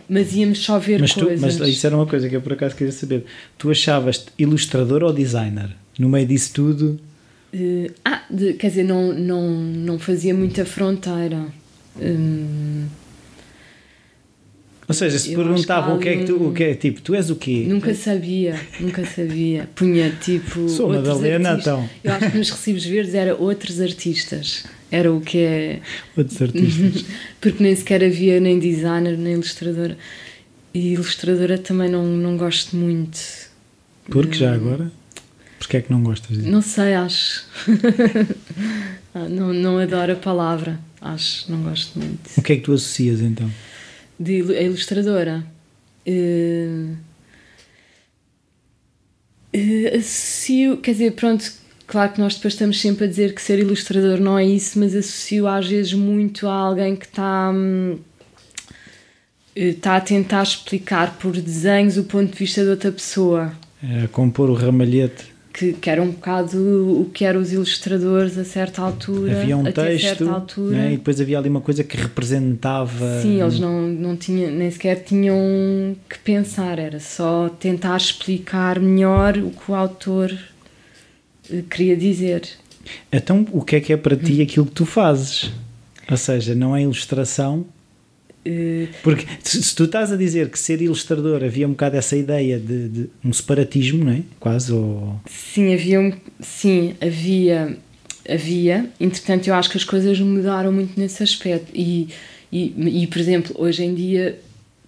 [0.09, 1.57] mas íamos só ver mas coisas.
[1.57, 3.25] Tu, mas isso era uma coisa que eu por acaso queria saber.
[3.57, 5.71] Tu achavas ilustrador ou designer?
[5.99, 7.01] No meio disso tudo?
[7.53, 11.47] Uh, ah, de, quer dizer, não, não, não fazia muita fronteira.
[12.01, 12.87] Hum,
[14.87, 17.31] ou seja, se perguntavam o que é que tu, o que é, tipo, tu és
[17.31, 17.65] o quê?
[17.67, 19.69] Nunca sabia, nunca sabia.
[19.75, 20.69] Punha tipo.
[20.69, 21.89] Sou Madalena, então.
[22.03, 24.65] Eu acho que nos recibos verdes era outros artistas.
[24.91, 25.81] Era o que é.
[26.17, 27.05] Outros artistas.
[27.41, 29.97] Porque nem sequer havia nem designer, nem ilustradora.
[30.75, 33.19] E ilustradora também não, não gosto muito.
[34.11, 34.93] Porque já agora?
[35.59, 36.51] Porquê é que não gostas disso?
[36.51, 37.45] Não sei, acho.
[39.17, 40.77] Ah, não, não adoro a palavra.
[41.01, 42.31] Acho, não gosto muito.
[42.37, 43.49] O que é que tu associas então?
[44.19, 45.45] De ilustradora.
[46.07, 46.97] Uh,
[49.97, 51.51] associo, quer dizer, pronto,
[51.87, 54.95] Claro que nós depois estamos sempre a dizer que ser ilustrador não é isso, mas
[54.95, 57.99] associo às vezes muito a alguém que está, hum,
[59.55, 63.53] está a tentar explicar por desenhos o ponto de vista de outra pessoa.
[63.83, 65.34] É, compor o ramalhete.
[65.57, 66.59] Que, que era um bocado
[67.01, 69.41] o que eram os ilustradores a certa altura.
[69.41, 70.95] Havia um texto né?
[70.95, 73.23] e depois havia ali uma coisa que representava.
[73.23, 79.39] Sim, eles não, não tinham, nem sequer tinham que pensar, era só tentar explicar melhor
[79.39, 80.37] o que o autor
[81.71, 82.49] queria dizer.
[83.13, 85.53] Então, o que é que é para ti aquilo que tu fazes?
[86.11, 87.65] Ou seja, não é ilustração?
[89.03, 92.89] Porque se tu estás a dizer que ser ilustrador havia um bocado essa ideia de,
[92.89, 94.23] de um separatismo, não é?
[94.39, 95.21] Quase ou...
[95.27, 97.77] Sim, havia um, sim, havia
[98.27, 102.09] havia, entretanto eu acho que as coisas mudaram muito nesse aspecto e,
[102.51, 104.41] e, e por exemplo, hoje em dia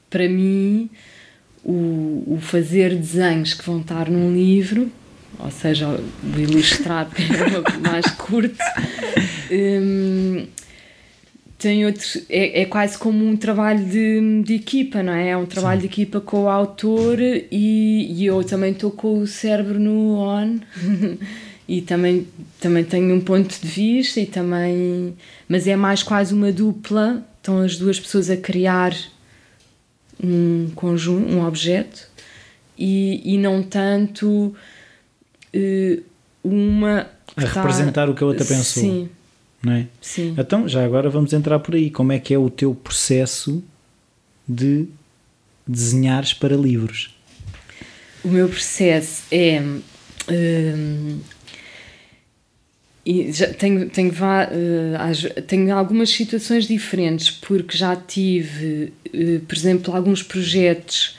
[0.08, 0.88] para mim
[1.62, 4.90] o, o fazer desenhos que vão estar num livro
[5.38, 8.56] ou seja, o ilustrar, porque é mais curto.
[9.50, 10.46] Um,
[11.58, 15.30] tem outro, é, é quase como um trabalho de, de equipa, não é?
[15.30, 15.86] É um trabalho Sim.
[15.86, 20.58] de equipa com o autor e, e eu também estou com o cérebro no on
[21.68, 22.26] e também,
[22.60, 25.14] também tenho um ponto de vista e também
[25.48, 28.94] mas é mais quase uma dupla estão as duas pessoas a criar
[30.22, 32.08] um conjunto, um objeto
[32.76, 34.54] e, e não tanto
[35.54, 36.02] uh,
[36.42, 37.08] uma.
[37.36, 38.82] A representar o que a outra pensou.
[38.82, 39.08] Sim.
[39.66, 39.88] Não é?
[40.00, 40.32] Sim.
[40.38, 41.90] Então, já agora vamos entrar por aí.
[41.90, 43.64] Como é que é o teu processo
[44.48, 44.86] de
[45.66, 47.12] desenhares para livros?
[48.22, 49.60] O meu processo é.
[50.30, 51.18] Hum,
[53.32, 60.22] já tenho, tenho, uh, tenho algumas situações diferentes, porque já tive, uh, por exemplo, alguns
[60.22, 61.16] projetos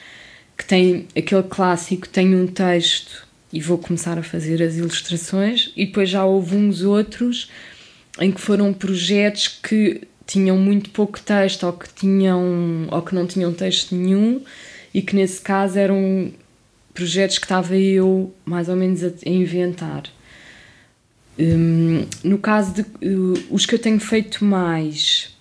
[0.58, 5.86] que têm aquele clássico, tenho um texto e vou começar a fazer as ilustrações, e
[5.86, 7.50] depois já houve uns outros
[8.20, 13.26] em que foram projetos que tinham muito pouco texto ou que tinham ou que não
[13.26, 14.42] tinham texto nenhum
[14.94, 16.32] e que nesse caso eram
[16.94, 20.04] projetos que estava eu mais ou menos a, a inventar.
[21.40, 25.38] Um, no caso de uh, os que eu tenho feito mais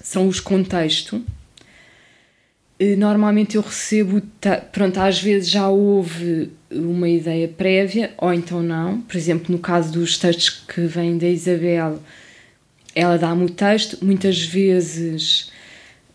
[0.00, 1.22] são os contexto.
[2.80, 4.22] Uh, normalmente eu recebo,
[4.70, 9.00] pronto, às vezes já houve uma ideia prévia ou então não.
[9.00, 11.98] Por exemplo, no caso dos textos que vêm da Isabel,
[12.94, 15.50] ela dá-me o texto, muitas vezes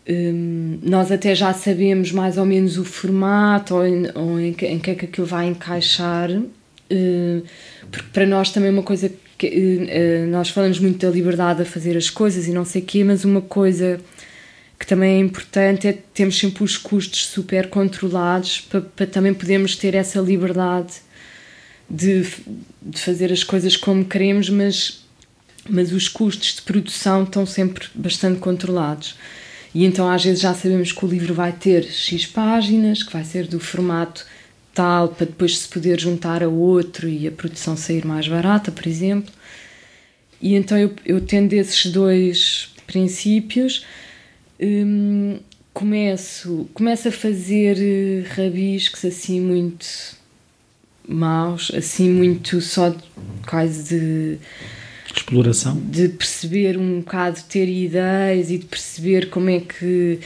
[0.08, 4.78] um, nós até já sabemos mais ou menos o formato ou em, ou em, em
[4.78, 7.42] que é que aquilo vai encaixar, uh,
[7.90, 11.64] porque para nós também é uma coisa que uh, nós falamos muito da liberdade a
[11.64, 14.00] fazer as coisas e não sei o quê, mas uma coisa
[14.82, 19.76] que também é importante é termos sempre os custos super controlados para, para também podermos
[19.76, 20.94] ter essa liberdade
[21.88, 22.26] de,
[22.82, 25.00] de fazer as coisas como queremos, mas
[25.70, 29.14] mas os custos de produção estão sempre bastante controlados.
[29.72, 33.22] E então às vezes já sabemos que o livro vai ter X páginas, que vai
[33.22, 34.26] ser do formato
[34.74, 38.88] tal, para depois se poder juntar a outro e a produção sair mais barata, por
[38.88, 39.32] exemplo.
[40.40, 43.86] E então eu, eu tendo esses dois princípios,
[44.60, 45.38] hum,
[45.72, 49.86] começo, começo a fazer eh, rabiscos assim muito
[51.06, 52.98] maus, assim muito só de,
[53.46, 54.38] quase de
[55.14, 55.76] exploração?
[55.76, 60.20] de perceber um bocado de ter ideias e de perceber como é que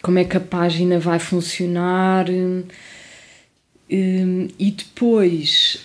[0.00, 2.26] como é que a página vai funcionar.
[2.30, 2.64] Hum,
[3.90, 5.80] e depois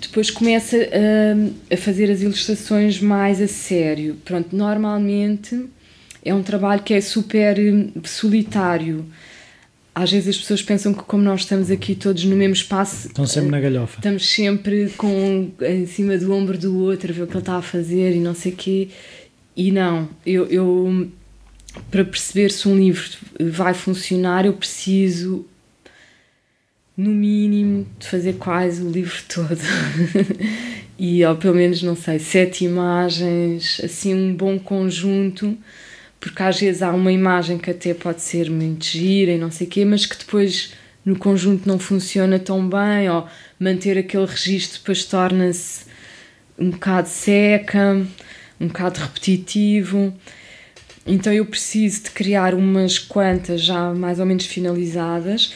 [0.00, 4.16] depois começa a, a fazer as ilustrações mais a sério.
[4.24, 5.66] Pronto normalmente
[6.24, 9.06] é um trabalho que é super hum, solitário.
[9.94, 13.26] Às vezes as pessoas pensam que como nós estamos aqui todos no mesmo espaço estão
[13.26, 13.98] sempre na galhofa.
[13.98, 17.56] estamos sempre com em cima do ombro do outro a ver o que ele está
[17.56, 18.88] a fazer e não sei o quê.
[19.56, 21.10] E não eu, eu
[21.90, 23.04] para perceber se um livro
[23.40, 25.44] vai funcionar eu preciso
[26.96, 29.58] no mínimo de fazer quase o livro todo.
[30.98, 35.58] E ou pelo menos não sei sete imagens assim um bom conjunto
[36.20, 39.66] porque às vezes há uma imagem que até pode ser muito gira e não sei
[39.66, 43.26] o quê, mas que depois no conjunto não funciona tão bem, ou
[43.58, 45.86] manter aquele registro depois torna-se
[46.58, 48.06] um bocado seca,
[48.60, 50.12] um bocado repetitivo.
[51.06, 55.54] Então eu preciso de criar umas quantas já mais ou menos finalizadas.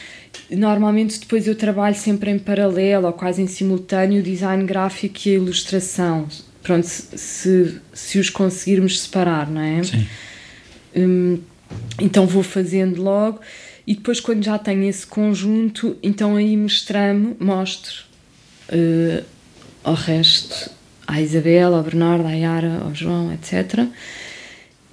[0.49, 5.31] Normalmente depois eu trabalho sempre em paralelo ou quase em simultâneo o design gráfico e
[5.31, 6.27] a ilustração.
[6.63, 9.83] Pronto, se, se os conseguirmos separar, não é?
[9.83, 10.07] Sim.
[10.95, 11.39] Hum,
[11.99, 13.39] então vou fazendo logo
[13.87, 18.03] e depois quando já tenho esse conjunto, então aí mostramo, mostro
[18.69, 19.23] uh,
[19.83, 20.71] ao resto,
[21.05, 23.87] à Isabel, ao Bernardo, à Yara, ao João, etc.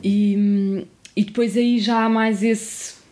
[0.05, 0.85] E,
[1.17, 3.03] e depois aí já há mais esse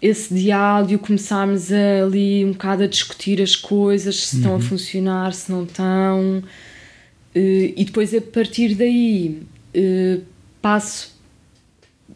[0.00, 4.40] esse diálogo, começarmos ali um bocado a discutir as coisas, se uhum.
[4.40, 4.60] estão a uhum.
[4.60, 6.42] funcionar, se não estão.
[7.34, 9.42] Uh, e depois a partir daí
[9.74, 10.22] uh,
[10.60, 11.15] passo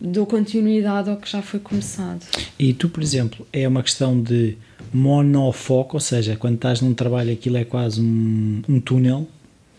[0.00, 2.24] dou continuidade ao que já foi começado.
[2.58, 4.56] E tu, por exemplo, é uma questão de
[4.92, 9.28] monofoco, ou seja, quando estás num trabalho aquilo é quase um, um túnel,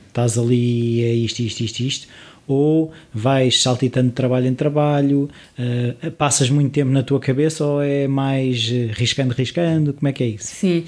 [0.08, 2.08] estás ali, é isto, isto, isto, isto,
[2.48, 7.82] ou vais saltitando de trabalho em trabalho, uh, passas muito tempo na tua cabeça ou
[7.82, 10.48] é mais uh, riscando, riscando, como é que é isso?
[10.48, 10.86] Sim,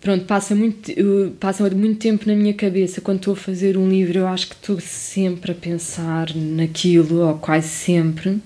[0.00, 0.92] pronto, passa muito,
[1.40, 4.18] passa muito tempo na minha cabeça quando estou a fazer um livro.
[4.20, 8.40] Eu acho que estou sempre a pensar naquilo, ou quase sempre.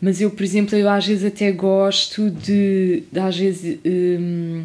[0.00, 4.64] Mas eu, por exemplo, eu às vezes até gosto de, de às vezes, um,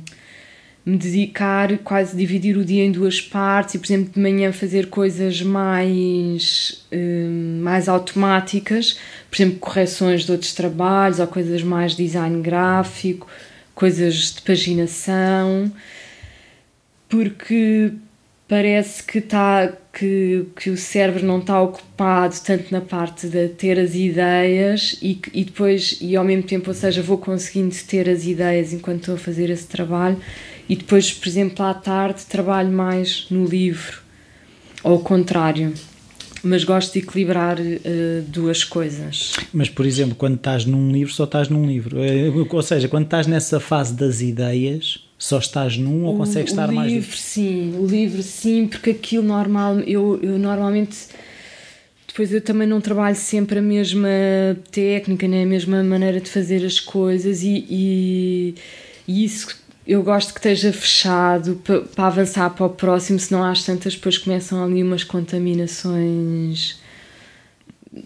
[0.85, 4.87] me dedicar, quase dividir o dia em duas partes e, por exemplo, de manhã fazer
[4.87, 8.97] coisas mais, um, mais automáticas,
[9.29, 13.27] por exemplo, correções de outros trabalhos ou coisas mais design gráfico
[13.75, 15.71] coisas de paginação,
[17.09, 17.93] porque
[18.47, 23.79] parece que, tá, que, que o cérebro não está ocupado tanto na parte de ter
[23.79, 28.25] as ideias e, e depois, e ao mesmo tempo, ou seja, vou conseguindo ter as
[28.25, 30.17] ideias enquanto estou a fazer esse trabalho
[30.67, 34.01] e depois, por exemplo, à tarde trabalho mais no livro,
[34.83, 35.73] ou ao contrário.
[36.43, 39.33] Mas gosto de equilibrar uh, duas coisas.
[39.53, 41.97] Mas, por exemplo, quando estás num livro, só estás num livro.
[42.49, 46.73] Ou seja, quando estás nessa fase das ideias, só estás num ou consegues estar o
[46.73, 46.91] mais.
[46.91, 50.97] O livro, sim, o livro, sim, porque aquilo normal, eu, eu normalmente.
[52.07, 54.09] Depois eu também não trabalho sempre a mesma
[54.69, 58.55] técnica, nem a mesma maneira de fazer as coisas, e, e,
[59.07, 59.60] e isso
[59.91, 64.17] eu gosto que esteja fechado para, para avançar para o próximo, senão às tantas depois
[64.17, 66.79] começam ali umas contaminações.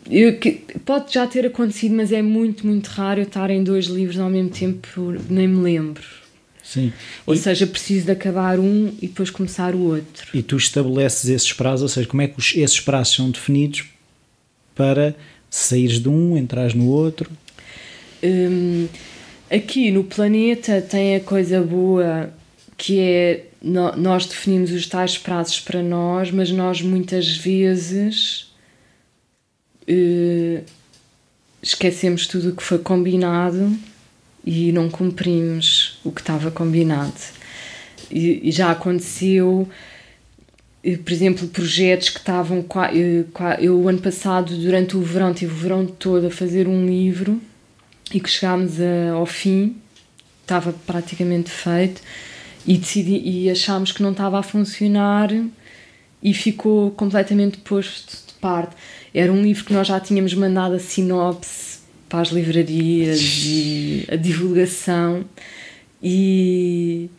[0.10, 3.86] Eu, que, pode já ter acontecido, mas é muito, muito raro eu estar em dois
[3.86, 6.04] livros ao mesmo tempo, nem me lembro.
[6.64, 6.92] Sim.
[7.24, 10.28] Ou e, seja, preciso de acabar um e depois começar o outro.
[10.34, 13.84] E tu estabeleces esses prazos, ou seja, como é que os, esses prazos são definidos
[14.74, 15.16] para
[15.52, 17.30] saíres de um, entrares no outro?
[18.24, 18.88] Hum,
[19.50, 22.34] Aqui no planeta tem a coisa boa
[22.78, 28.54] que é nós definimos os tais prazos para nós, mas nós muitas vezes
[29.90, 30.64] uh,
[31.64, 33.76] esquecemos tudo o que foi combinado
[34.46, 37.14] e não cumprimos o que estava combinado.
[38.12, 39.68] E, e já aconteceu,
[40.84, 42.64] eh, por exemplo, projetos que estavam.
[42.94, 43.28] Eu,
[43.60, 47.42] eu, o ano passado, durante o verão, tive o verão todo a fazer um livro
[48.14, 49.78] e que chegámos a, ao fim,
[50.42, 52.02] estava praticamente feito.
[52.68, 55.30] E, decidi, e achámos que não estava a funcionar
[56.22, 58.76] e ficou completamente posto de parte.
[59.14, 61.80] Era um livro que nós já tínhamos mandado a sinopse
[62.10, 65.26] para as livrarias e a divulgação.
[66.02, 67.10] E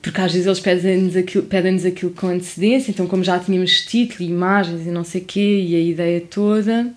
[0.00, 4.28] porque às vezes eles pedem-nos aquilo, pedem aquilo com antecedência, então como já tínhamos título,
[4.28, 6.90] imagens e não sei o quê e a ideia toda,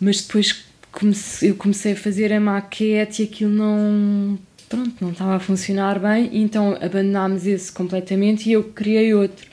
[0.00, 0.64] mas depois
[0.96, 5.98] comecei, eu comecei a fazer a maquete e aquilo não pronto, não estava a funcionar
[5.98, 9.46] bem, então abandonámos esse completamente e eu criei outro.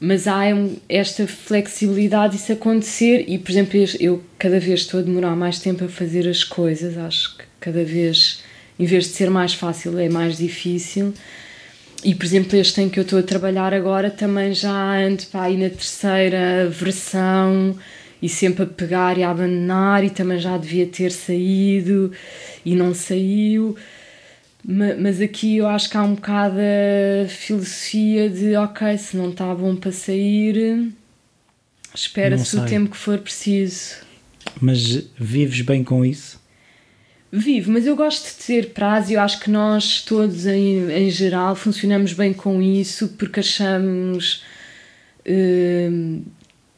[0.00, 0.42] Mas há
[0.88, 5.84] esta flexibilidade isso acontecer e, por exemplo, eu cada vez estou a demorar mais tempo
[5.84, 8.42] a fazer as coisas, acho que cada vez,
[8.78, 11.14] em vez de ser mais fácil, é mais difícil.
[12.02, 15.42] E, por exemplo, este em que eu estou a trabalhar agora também já ando para
[15.42, 17.76] aí na terceira versão,
[18.24, 22.10] e sempre a pegar e a abandonar e também já devia ter saído
[22.64, 23.76] e não saiu.
[24.64, 29.54] Mas aqui eu acho que há um bocado a filosofia de ok, se não está
[29.54, 30.90] bom para sair
[31.94, 33.96] espera-se o tempo que for preciso.
[34.58, 36.42] Mas vives bem com isso?
[37.30, 41.10] Vivo, mas eu gosto de ter prazo e eu acho que nós todos em, em
[41.10, 44.42] geral funcionamos bem com isso porque achamos
[45.26, 46.22] uh,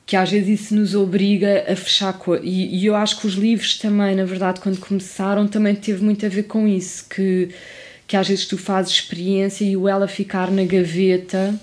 [0.07, 3.34] que às vezes isso nos obriga a fechar co e, e eu acho que os
[3.34, 7.50] livros também, na verdade, quando começaram, também teve muito a ver com isso, que,
[8.07, 11.59] que às vezes tu fazes experiência e o ela ficar na gaveta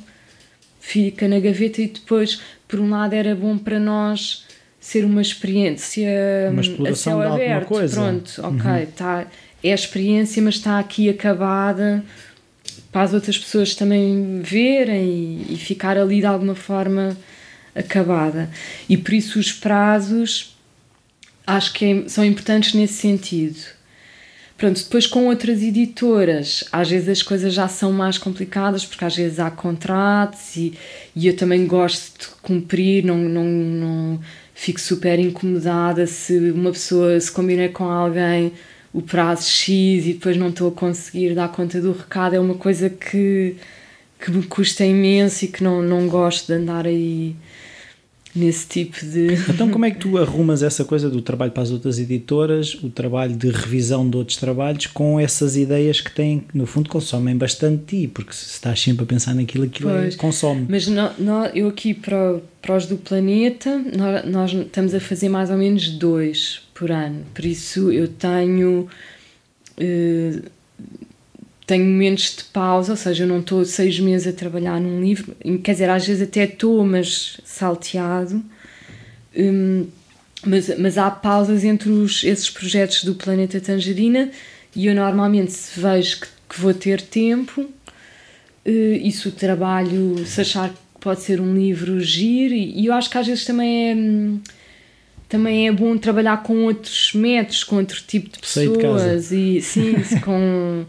[0.84, 4.46] fica na gaveta e depois, por um lado, era bom para nós
[4.78, 6.06] ser uma experiência
[6.52, 7.68] uma exploração a céu aberto.
[7.68, 8.02] Coisa.
[8.02, 8.86] Pronto, ok, uhum.
[8.92, 9.28] tá,
[9.64, 12.04] é a experiência, mas está aqui acabada
[12.92, 17.18] para as outras pessoas também verem e, e ficar ali de alguma forma
[17.76, 18.50] acabada.
[18.88, 20.56] E por isso os prazos
[21.46, 23.60] acho que é, são importantes nesse sentido.
[24.58, 29.16] Pronto, depois com outras editoras, às vezes as coisas já são mais complicadas, porque às
[29.16, 30.74] vezes há contratos e,
[31.16, 34.20] e eu também gosto de cumprir, não, não, não
[34.54, 38.54] fico super incomodada se uma pessoa se combina com alguém
[38.94, 42.54] o prazo X e depois não estou a conseguir dar conta do recado, é uma
[42.54, 43.56] coisa que,
[44.20, 47.36] que me custa imenso e que não, não gosto de andar aí
[48.36, 49.34] nesse tipo de.
[49.50, 52.90] Então, como é que tu arrumas essa coisa do trabalho para as outras editoras, o
[52.90, 57.84] trabalho de revisão de outros trabalhos, com essas ideias que têm, no fundo, consomem bastante
[57.86, 60.66] ti, porque se estás sempre a pensar naquilo, aquilo é, consome.
[60.70, 60.88] Mas
[61.54, 65.90] eu aqui para, para os do planeta, nós, nós estamos a fazer mais ou menos
[65.90, 68.88] dois por ano, por isso eu tenho.
[69.78, 70.54] Uh,
[71.66, 75.36] tenho momentos de pausa, ou seja, eu não estou seis meses a trabalhar num livro,
[75.64, 78.44] quer dizer, às vezes até estou, mas salteado.
[79.36, 79.88] Um,
[80.46, 84.30] mas, mas há pausas entre os, esses projetos do Planeta Tangerina
[84.76, 87.70] e eu normalmente, se vejo que, que vou ter tempo, uh,
[88.66, 92.94] e se o trabalho, se achar que pode ser um livro giro, e, e eu
[92.94, 93.96] acho que às vezes também é.
[93.96, 94.40] Hum,
[95.30, 99.96] também é bom trabalhar com outros métodos, com outro tipo de pessoas de e sim,
[100.24, 100.86] com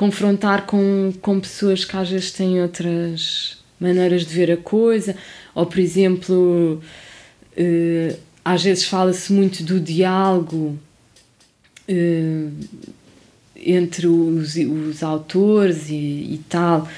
[0.00, 5.14] confrontar com, com pessoas que às vezes têm outras maneiras de ver a coisa,
[5.54, 6.80] ou por exemplo,
[7.52, 10.78] uh, às vezes fala-se muito do diálogo
[11.86, 12.52] uh,
[13.54, 15.92] entre os, os autores e,
[16.32, 16.88] e, tal.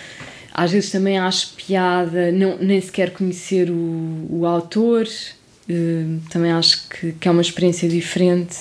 [0.54, 6.88] às vezes também acho piada não, nem sequer conhecer o, o autor, uh, também acho
[6.88, 8.58] que, que é uma experiência diferente.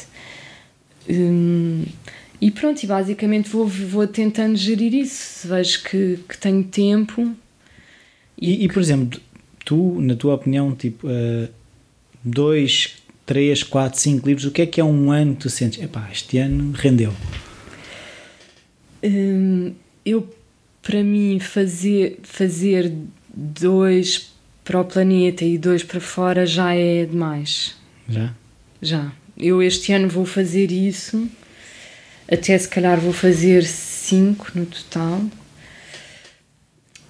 [2.41, 5.47] E pronto, e basicamente vou, vou tentando gerir isso.
[5.47, 7.35] Vejo que, que tenho tempo.
[8.37, 9.21] E, e, por exemplo,
[9.63, 11.47] tu, na tua opinião, tipo, uh,
[12.23, 12.95] dois,
[13.27, 15.81] três, quatro, cinco livros, o que é que é um ano que tu sentes?
[15.81, 17.13] Epá, este ano rendeu.
[19.03, 19.73] Um,
[20.03, 20.27] eu
[20.81, 22.91] para mim fazer, fazer
[23.33, 24.31] dois
[24.63, 27.75] para o planeta e dois para fora já é demais.
[28.09, 28.33] Já?
[28.81, 29.11] Já.
[29.37, 31.27] Eu este ano vou fazer isso,
[32.31, 35.21] até se calhar vou fazer cinco no total.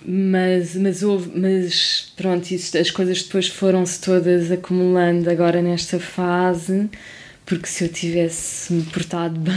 [0.04, 6.90] Mas, mas, houve, mas pronto, isso, as coisas depois foram-se todas acumulando agora nesta fase
[7.46, 9.54] porque se eu tivesse me portado bem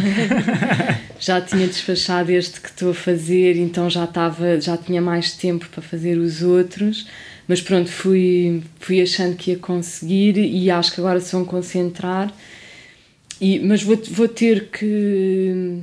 [1.21, 5.69] já tinha despachado este que estou a fazer, então já estava, já tinha mais tempo
[5.69, 7.07] para fazer os outros,
[7.47, 12.33] mas pronto, fui, fui achando que ia conseguir e acho que agora se vão concentrar,
[13.45, 15.83] e, mas vou, vou ter que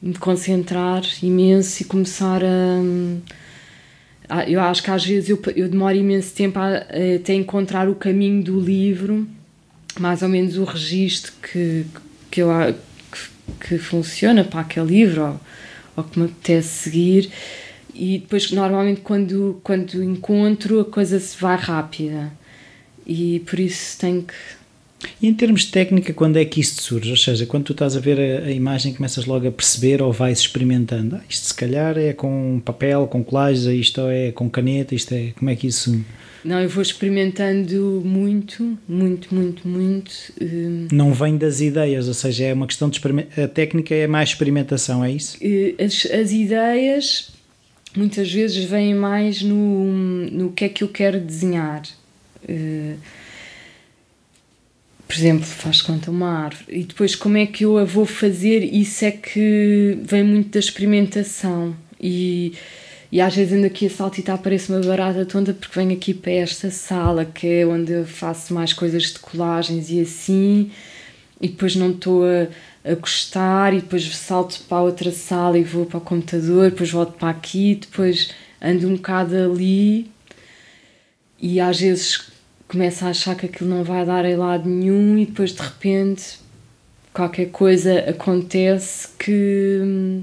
[0.00, 2.78] me concentrar imenso e começar a.
[4.48, 6.76] eu acho que às vezes eu, eu demoro imenso tempo a,
[7.16, 9.26] até encontrar o caminho do livro
[9.98, 11.84] mais ou menos o registro que,
[12.30, 12.48] que, eu,
[13.10, 15.40] que, que funciona para aquele livro ou,
[15.96, 17.28] ou que me apetece seguir
[17.92, 22.32] e depois normalmente quando, quando encontro a coisa se vai rápida
[23.04, 24.59] e por isso tenho que
[25.20, 27.10] e em termos de técnica, quando é que isto surge?
[27.10, 30.12] Ou seja, quando tu estás a ver a, a imagem, começas logo a perceber ou
[30.12, 31.16] vais experimentando?
[31.16, 35.32] Ah, isto se calhar é com papel, com colagem, isto é com caneta, isto é.
[35.38, 36.04] Como é que isso.
[36.44, 40.12] Não, eu vou experimentando muito, muito, muito, muito.
[40.40, 43.00] Hum, Não vem das ideias, ou seja, é uma questão de
[43.42, 45.38] a técnica é mais experimentação, é isso?
[45.78, 47.30] As, as ideias
[47.94, 49.84] muitas vezes vêm mais no,
[50.30, 51.82] no que é que eu quero desenhar.
[52.48, 52.96] Uh,
[55.10, 56.66] por exemplo, faz conta uma árvore.
[56.68, 60.60] E depois como é que eu a vou fazer, isso é que vem muito da
[60.60, 61.74] experimentação.
[62.00, 62.54] E
[63.10, 66.30] e às vezes ando aqui a saltitar, parece uma barata tonta porque venho aqui para
[66.30, 70.70] esta sala que é onde eu faço mais coisas de colagens e assim,
[71.40, 72.46] e depois não estou a,
[72.88, 77.14] a gostar, e depois salto para outra sala e vou para o computador, depois volto
[77.18, 78.30] para aqui, depois
[78.62, 80.08] ando um bocado ali,
[81.40, 82.30] e às vezes
[82.70, 86.38] começo a achar que aquilo não vai dar em lado nenhum, e depois de repente
[87.12, 90.22] qualquer coisa acontece que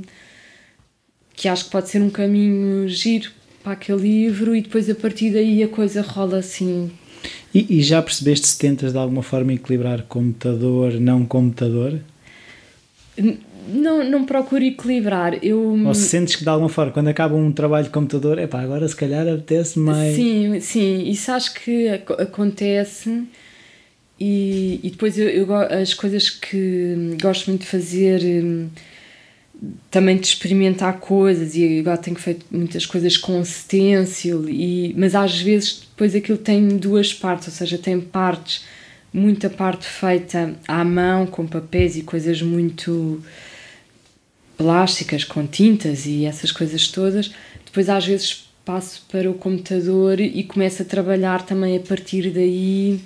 [1.35, 3.31] que acho que pode ser um caminho giro
[3.61, 6.89] para aquele livro e depois a partir daí a coisa rola assim.
[7.53, 11.99] E, e já percebeste se tentas de alguma forma equilibrar computador, não computador?
[13.67, 15.43] Não, não procuro equilibrar.
[15.43, 15.59] Eu...
[15.85, 18.61] Ou se sentes que de alguma forma, quando acaba um trabalho de computador, é pá,
[18.61, 20.15] agora se calhar apetece mais.
[20.15, 23.23] Sim, sim, isso acho que acontece.
[24.19, 28.67] E, e depois eu, eu, as coisas que gosto muito de fazer hum,
[29.91, 35.39] também de experimentar coisas e agora tenho feito muitas coisas com stencil e mas às
[35.39, 38.65] vezes depois aquilo tem duas partes, ou seja, tem partes
[39.13, 43.21] muita parte feita à mão com papéis e coisas muito
[44.57, 47.31] plásticas com tintas e essas coisas todas.
[47.65, 52.99] Depois às vezes passo para o computador e começo a trabalhar também a partir daí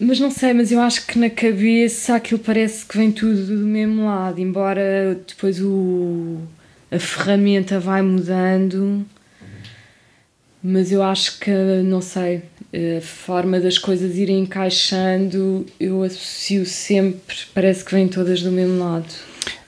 [0.00, 3.66] mas não sei, mas eu acho que na cabeça aquilo parece que vem tudo do
[3.66, 6.38] mesmo lado, embora depois o,
[6.90, 9.04] a ferramenta vai mudando.
[10.62, 11.50] Mas eu acho que,
[11.84, 12.42] não sei,
[12.96, 18.78] a forma das coisas irem encaixando, eu associo sempre, parece que vêm todas do mesmo
[18.78, 19.12] lado.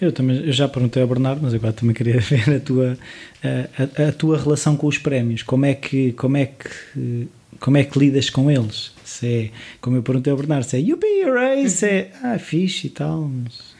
[0.00, 2.98] Eu também eu já perguntei ao Bernardo, mas agora também queria ver a tua,
[3.42, 5.42] a, a, a tua relação com os prémios.
[5.42, 7.28] Como é que, como é que,
[7.58, 8.92] como é que lidas com eles?
[9.10, 9.50] se é,
[9.80, 13.28] como eu perguntei ao Bernardo, se é Yuppie, hooray, se é, ah, fixe e tal,
[13.28, 13.70] mas...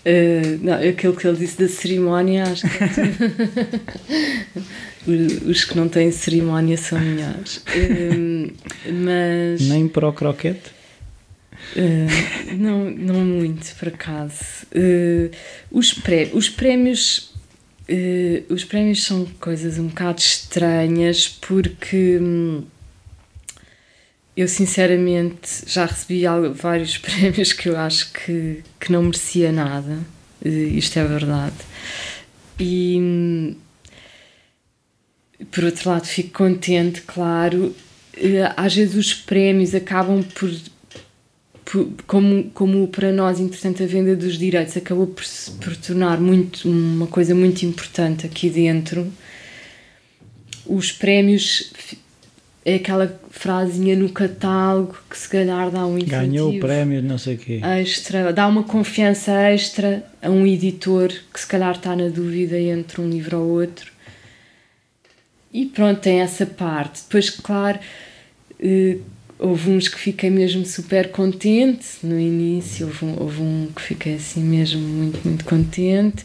[0.00, 2.84] Uh, não, aquilo que ele disse da cerimónia, acho que
[5.46, 7.58] os que não têm cerimónia são melhores.
[7.58, 8.50] Uh,
[8.90, 9.60] mas.
[9.60, 10.70] Nem para o croquete?
[11.76, 14.66] Uh, não, não muito, por acaso.
[15.70, 17.32] os, pré, os prémios.
[18.48, 22.18] os prémios são coisas um bocado estranhas porque.
[22.20, 22.64] Hum,
[24.36, 26.22] eu sinceramente já recebi
[26.54, 29.98] vários prémios que eu acho que, que não merecia nada,
[30.42, 31.56] isto é verdade.
[32.58, 33.56] E
[35.50, 37.74] por outro lado, fico contente, claro.
[38.56, 40.50] Às vezes os prémios acabam por
[42.06, 45.24] como, como para nós, entretanto, a venda dos direitos acabou por,
[45.62, 49.10] por tornar muito, uma coisa muito importante aqui dentro
[50.70, 51.72] os prémios
[52.64, 57.18] é aquela frasinha no catálogo que se calhar dá um incentivo Ganhou o prémio, não
[57.18, 57.60] sei o quê.
[57.80, 63.00] extra, dá uma confiança extra a um editor que se calhar está na dúvida entre
[63.00, 63.90] um livro ou outro.
[65.52, 67.02] E pronto, tem essa parte.
[67.02, 67.80] Depois, claro,
[68.60, 68.98] eh,
[69.40, 74.14] houve uns que fiquei mesmo super contente no início, houve um, houve um que fiquei
[74.14, 76.24] assim mesmo muito, muito contente.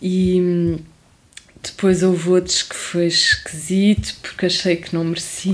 [0.00, 0.78] E hum,
[1.62, 5.52] depois houve outros que foi esquisito porque achei que não merecia.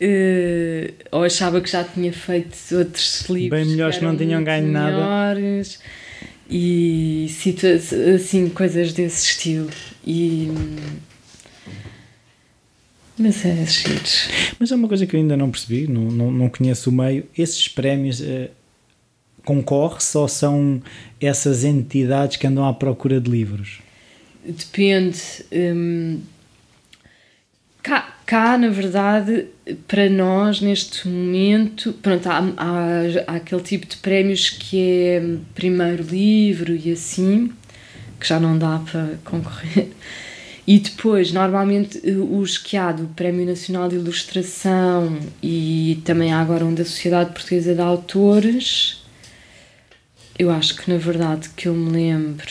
[0.00, 3.60] uh, ou achava que já tinha feito outros livros.
[3.60, 6.00] Bem melhores que, que não tinham ganho melhores, nada.
[6.48, 7.28] E
[8.14, 9.70] assim, coisas desse estilo.
[10.06, 10.48] E.
[13.20, 14.00] Mas é giro.
[14.58, 17.24] Mas é uma coisa que eu ainda não percebi, não, não, não conheço o meio.
[17.36, 18.20] Esses prémios.
[18.20, 18.48] Uh,
[19.44, 20.82] concorre-se ou são
[21.20, 23.80] essas entidades que andam à procura de livros?
[24.44, 25.18] Depende.
[25.52, 26.20] Hum,
[27.82, 29.46] cá, cá, na verdade,
[29.86, 35.22] para nós, neste momento, pronto, há, há, há, aquele tipo de prémios que é
[35.54, 37.52] primeiro livro e assim,
[38.18, 39.88] que já não dá para concorrer.
[40.70, 42.00] E depois, normalmente,
[42.30, 47.32] os que há do Prémio Nacional de Ilustração e também há agora um da Sociedade
[47.32, 49.02] Portuguesa de Autores,
[50.38, 52.46] eu acho que, na verdade, que eu me lembro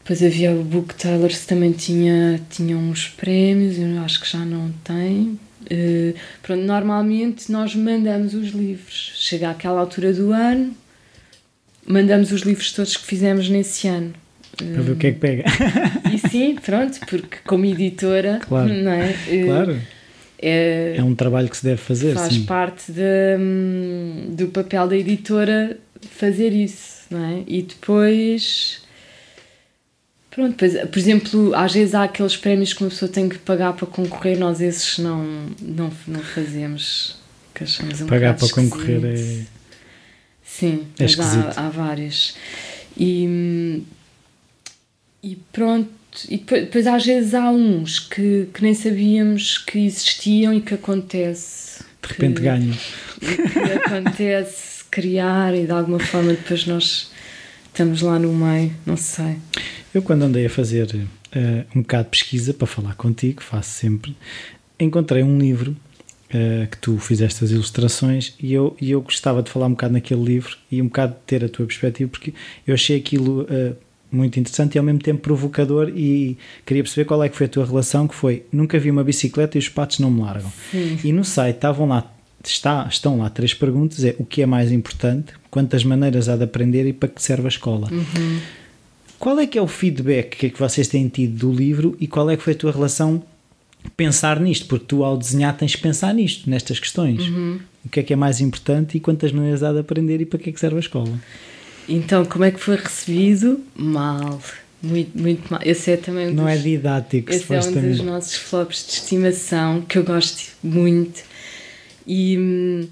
[0.00, 4.44] depois havia o Book Taylor que também tinha, tinha uns prémios, eu acho que já
[4.44, 5.40] não tem.
[5.62, 9.12] Uh, pronto, normalmente nós mandamos os livros.
[9.14, 10.76] Chega àquela altura do ano,
[11.86, 14.12] mandamos os livros todos que fizemos nesse ano.
[14.56, 15.44] Para ver o que é que pega.
[16.12, 18.72] E sim, pronto, porque como editora, claro.
[18.72, 19.10] não é?
[19.10, 19.80] Uh, claro.
[20.38, 22.14] É, é um trabalho que se deve fazer.
[22.14, 22.44] Faz sim.
[22.44, 25.78] parte de, hum, do papel da editora
[26.10, 27.44] fazer isso, não é?
[27.46, 28.82] E depois
[30.32, 33.74] Pronto, pois, por exemplo, às vezes há aqueles prémios que uma pessoa tem que pagar
[33.74, 35.22] para concorrer, nós esses não,
[35.60, 37.16] não, não fazemos,
[37.54, 39.44] que achamos um Pagar para concorrer é.
[40.42, 42.34] Sim, é há, há vários.
[42.96, 43.82] E,
[45.22, 45.88] e pronto,
[46.28, 50.74] e depois, depois, às vezes há uns que, que nem sabíamos que existiam e que
[50.74, 51.84] acontece.
[52.02, 52.76] De repente que, ganham.
[53.20, 57.10] Que acontece criar e de alguma forma depois nós
[57.66, 59.36] estamos lá no meio, não sei.
[59.94, 64.16] Eu, quando andei a fazer uh, um bocado de pesquisa para falar contigo, faço sempre,
[64.78, 65.76] encontrei um livro
[66.28, 69.94] uh, que tu fizeste as ilustrações e eu, e eu gostava de falar um bocado
[69.94, 72.34] naquele livro e um bocado de ter a tua perspectiva, porque
[72.66, 73.42] eu achei aquilo.
[73.42, 73.76] Uh,
[74.12, 76.36] muito interessante e ao mesmo tempo provocador e
[76.66, 79.56] queria perceber qual é que foi a tua relação que foi nunca vi uma bicicleta
[79.56, 80.98] e os patos não me largam Sim.
[81.02, 82.12] e no site estavam lá
[82.44, 86.44] está, estão lá três perguntas é o que é mais importante quantas maneiras há de
[86.44, 88.40] aprender e para que serve a escola uhum.
[89.22, 92.08] Qual é que é o feedback que, é que vocês têm tido do livro e
[92.08, 93.22] qual é que foi a tua relação
[93.96, 94.66] pensar nisto?
[94.66, 97.28] Porque tu ao desenhar tens que pensar nisto, nestas questões.
[97.28, 97.60] Uhum.
[97.84, 100.40] O que é que é mais importante e quantas maneiras há de aprender e para
[100.40, 101.12] que é que serve a escola?
[101.88, 103.60] Então, como é que foi recebido?
[103.74, 104.40] Mal.
[104.82, 105.60] Muito, muito mal.
[105.64, 108.92] Esse é também um Não dos, é didático, Esse é um dos nossos flops de
[108.94, 111.22] estimação que eu gosto muito.
[112.06, 112.88] E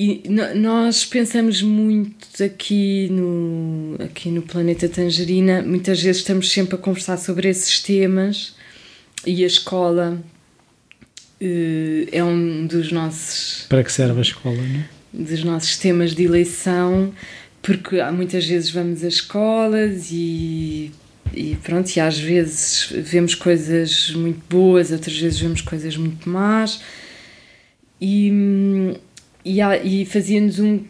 [0.00, 0.22] e
[0.54, 7.16] nós pensamos muito aqui no, aqui no Planeta Tangerina, muitas vezes estamos sempre a conversar
[7.16, 8.54] sobre esses temas
[9.26, 10.22] e a escola
[11.42, 13.66] uh, é um dos nossos.
[13.68, 14.88] Para que serve a escola, não é?
[15.12, 17.12] Dos nossos temas de eleição,
[17.62, 20.90] porque há muitas vezes vamos a escolas e,
[21.34, 26.80] e pronto, e às vezes vemos coisas muito boas, outras vezes vemos coisas muito más.
[28.00, 28.32] E
[29.48, 29.60] e,
[30.00, 30.80] e fazia-nos um,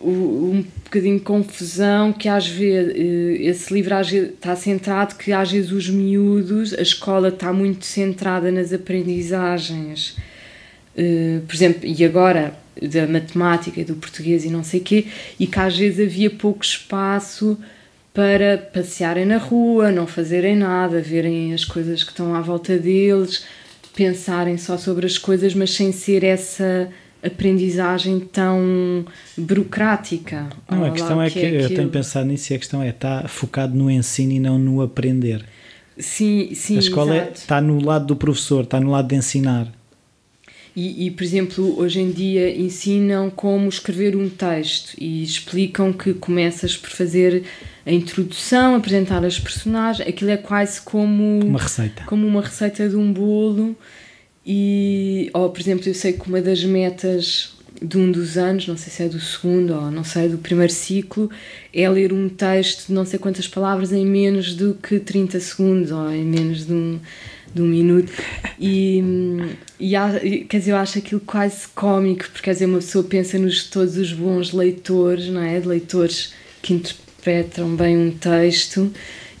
[0.00, 5.52] um bocadinho de confusão que às vezes eh, esse livro às está centrado que às
[5.52, 10.16] vezes os miúdos, a escola está muito centrada nas aprendizagens,
[10.96, 15.06] eh, por exemplo, e agora da matemática e do português e não sei quê,
[15.38, 17.58] e que às vezes havia pouco espaço
[18.12, 23.44] para passearem na rua, não fazerem nada, verem as coisas que estão à volta deles,
[23.94, 26.88] pensarem só sobre as coisas, mas sem ser essa
[27.24, 29.04] aprendizagem tão
[29.36, 30.48] burocrática.
[30.70, 33.26] Não, a questão é que, é eu tenho pensado nisso e a questão é está
[33.26, 35.44] focado no ensino e não no aprender.
[35.98, 36.76] Sim, sim.
[36.76, 39.72] A escola é, está no lado do professor, está no lado de ensinar.
[40.76, 46.12] E, e, por exemplo, hoje em dia ensinam como escrever um texto e explicam que
[46.14, 47.44] começas por fazer
[47.86, 52.96] a introdução, apresentar as personagens, aquilo é quase como uma receita, como uma receita de
[52.96, 53.76] um bolo.
[54.44, 58.76] E, ou, por exemplo, eu sei que uma das metas de um dos anos, não
[58.76, 61.30] sei se é do segundo ou não sei, do primeiro ciclo,
[61.72, 65.90] é ler um texto de não sei quantas palavras em menos do que 30 segundos
[65.90, 66.98] ou em menos de um,
[67.54, 68.12] de um minuto.
[68.58, 69.02] E,
[69.78, 73.64] e quer dizer, eu acho aquilo quase cómico, porque quer dizer, uma pessoa pensa nos
[73.64, 75.60] todos os bons leitores, não é?
[75.60, 78.90] De leitores que interpretam bem um texto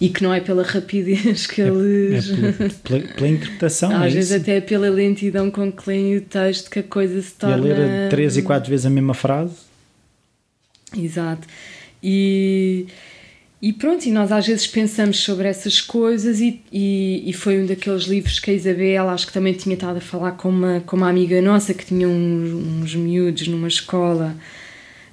[0.00, 2.30] e que não é pela rapidez que eles.
[2.30, 3.90] É, é pela, pela, interpretação.
[3.96, 4.40] Às é vezes isso?
[4.40, 7.66] até é pela lentidão com que leem o texto que a coisa se torna.
[7.66, 9.54] E a ler três e quatro vezes a mesma frase.
[10.96, 11.46] Exato.
[12.02, 12.86] E,
[13.66, 17.64] e pronto, e nós às vezes pensamos sobre essas coisas, e, e, e, foi um
[17.64, 20.96] daqueles livros que a Isabel, acho que também tinha estado a falar com uma, com
[20.96, 24.36] uma amiga nossa que tinha uns, uns miúdos numa escola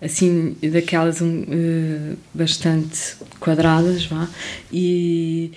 [0.01, 4.27] assim, daquelas um, uh, bastante quadradas, vá,
[4.69, 5.53] e,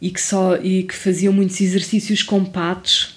[0.00, 3.15] e, que só, e que faziam muitos exercícios com patos.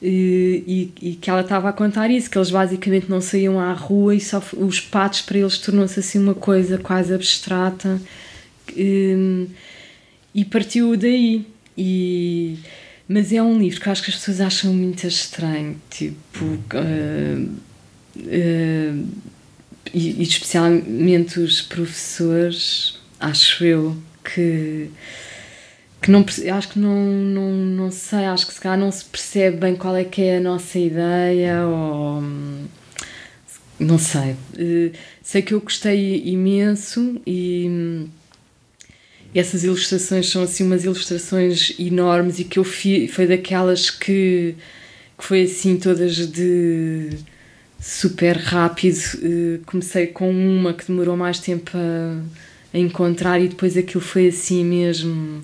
[0.00, 4.14] E, e, que ela estava a contar isso, que eles basicamente não saíam à rua
[4.14, 8.00] e só os patos para eles tornou-se assim uma coisa quase abstrata
[8.76, 9.48] e,
[10.32, 11.44] e partiu daí.
[11.76, 12.58] E,
[13.08, 16.44] mas é um livro que acho que as pessoas acham muito estranho, tipo.
[16.44, 17.50] Uh,
[18.18, 19.08] uh,
[19.94, 24.90] e, e especialmente os professores, acho eu, que
[26.00, 26.24] que não
[26.56, 29.96] acho que não, não, não sei, acho que se calhar não se percebe bem qual
[29.96, 32.22] é que é a nossa ideia ou
[33.78, 34.36] não sei.
[34.56, 34.92] Eh,
[35.22, 38.08] sei que eu gostei imenso e
[39.34, 44.54] essas ilustrações são assim umas ilustrações enormes e que eu fiz, foi daquelas que,
[45.16, 47.10] que foi assim todas de
[47.80, 48.98] super rápido.
[49.16, 52.20] Uh, comecei com uma que demorou mais tempo a,
[52.74, 55.42] a, encontrar e depois aquilo foi assim mesmo.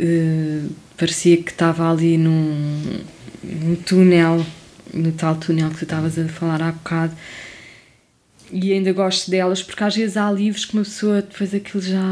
[0.00, 3.00] Uh, parecia que estava ali num,
[3.42, 4.44] num túnel,
[4.94, 7.14] no tal túnel que tu estavas a falar há bocado.
[8.52, 12.02] E ainda gosto delas porque às vezes há livros que uma pessoa depois aquilo já.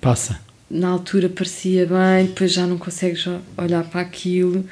[0.00, 0.40] Passa.
[0.70, 3.24] Na altura parecia bem, depois já não consegues
[3.56, 4.64] olhar para aquilo.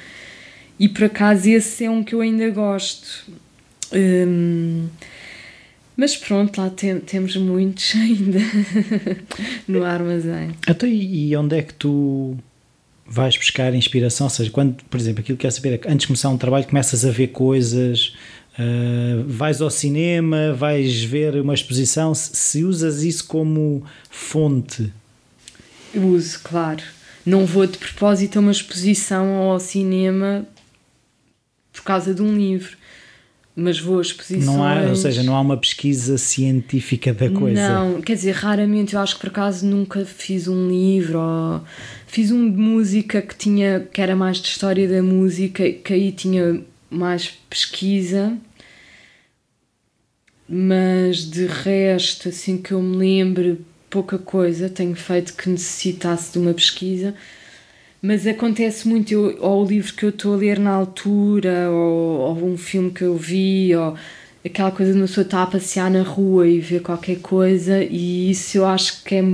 [0.79, 3.27] E por acaso esse é um que eu ainda gosto
[3.93, 4.89] Hum,
[5.97, 8.39] mas pronto, lá tem, temos muitos ainda
[9.67, 10.51] no armazém.
[10.69, 12.37] Então, e onde é que tu
[13.09, 14.27] vais buscar inspiração?
[14.27, 16.39] Ou seja, quando, por exemplo, aquilo que quer saber é que antes de começar um
[16.39, 18.15] trabalho começas a ver coisas,
[18.59, 24.93] uh, vais ao cinema, vais ver uma exposição, se, se usas isso como fonte.
[25.95, 26.83] Uso, claro.
[27.25, 30.47] Não vou de propósito a uma exposição ou ao cinema
[31.73, 32.78] por causa de um livro
[33.59, 34.47] mas vou a exposições.
[34.47, 37.61] Não há, ou seja, não há uma pesquisa científica da coisa.
[37.61, 41.61] Não, quer dizer, raramente eu acho que por acaso nunca fiz um livro ou
[42.07, 46.13] fiz um de música que tinha que era mais de história da música, que aí
[46.13, 48.33] tinha mais pesquisa.
[50.49, 53.59] Mas de resto, assim que eu me lembro,
[53.91, 57.13] pouca coisa tenho feito que necessitasse de uma pesquisa.
[58.01, 62.21] Mas acontece muito, eu, ou o livro que eu estou a ler na altura, ou,
[62.21, 63.97] ou, um filme que eu vi, ou
[64.45, 68.31] aquela coisa de uma pessoa estar a passear na rua e ver qualquer coisa, e
[68.31, 69.25] isso eu acho que é.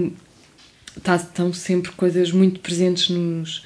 [1.03, 3.65] Tá, estão sempre coisas muito presentes nos,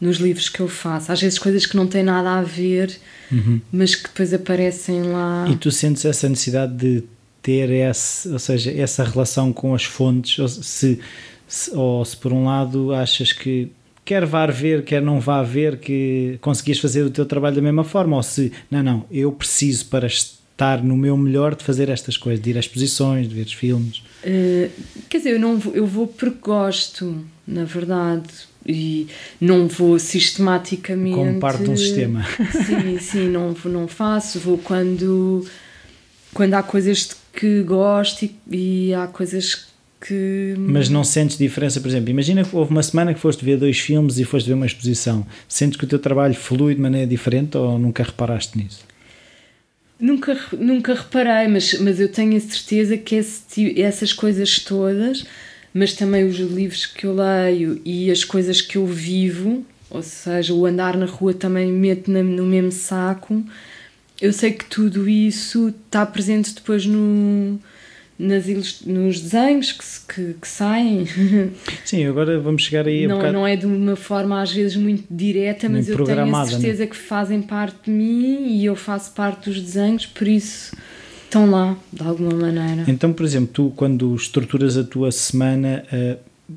[0.00, 1.10] nos livros que eu faço.
[1.10, 2.96] Às vezes coisas que não têm nada a ver,
[3.30, 3.60] uhum.
[3.72, 5.48] mas que depois aparecem lá.
[5.50, 7.02] E tu sentes essa necessidade de
[7.42, 11.00] ter esse, ou seja, essa relação com as fontes, ou se,
[11.46, 13.68] se, ou se por um lado achas que
[14.10, 17.84] quer vá ver, quer não vá ver, que conseguias fazer o teu trabalho da mesma
[17.84, 22.16] forma, ou se, não, não, eu preciso para estar no meu melhor de fazer estas
[22.16, 24.02] coisas, de ir às exposições, de ver os filmes.
[24.24, 24.68] Uh,
[25.08, 28.28] quer dizer, eu, não vou, eu vou porque gosto, na verdade,
[28.66, 29.06] e
[29.40, 31.14] não vou sistematicamente.
[31.14, 32.26] Como parte de um sistema.
[32.66, 35.46] Sim, sim, não, não faço, vou quando,
[36.34, 39.69] quando há coisas que gosto e, e há coisas que
[40.00, 40.54] que.
[40.58, 43.78] Mas não sentes diferença, por exemplo, imagina que houve uma semana que foste ver dois
[43.78, 45.26] filmes e foste ver uma exposição.
[45.48, 48.84] Sentes que o teu trabalho flui de maneira diferente ou nunca reparaste nisso?
[49.98, 55.26] Nunca, nunca reparei, mas, mas eu tenho a certeza que esse, essas coisas todas,
[55.74, 60.54] mas também os livros que eu leio e as coisas que eu vivo, ou seja,
[60.54, 63.44] o andar na rua também meto no mesmo saco,
[64.22, 67.60] eu sei que tudo isso está presente depois no,
[68.20, 68.46] nas
[68.84, 71.06] nos desenhos que, que, que, saem.
[71.84, 73.06] Sim, agora vamos chegar aí.
[73.06, 76.46] Não, um não é de uma forma às vezes muito direta, mas eu tenho a
[76.46, 76.86] certeza né?
[76.86, 80.76] que fazem parte de mim e eu faço parte dos desenhos, por isso
[81.24, 82.84] estão lá, de alguma maneira.
[82.88, 86.54] Então, por exemplo, tu quando estruturas a tua semana, uh,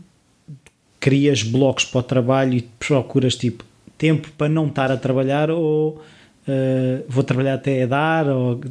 [1.00, 3.64] crias blocos para o trabalho e procuras tipo
[3.98, 6.04] tempo para não estar a trabalhar ou
[6.48, 8.62] uh, vou trabalhar até a dar, ou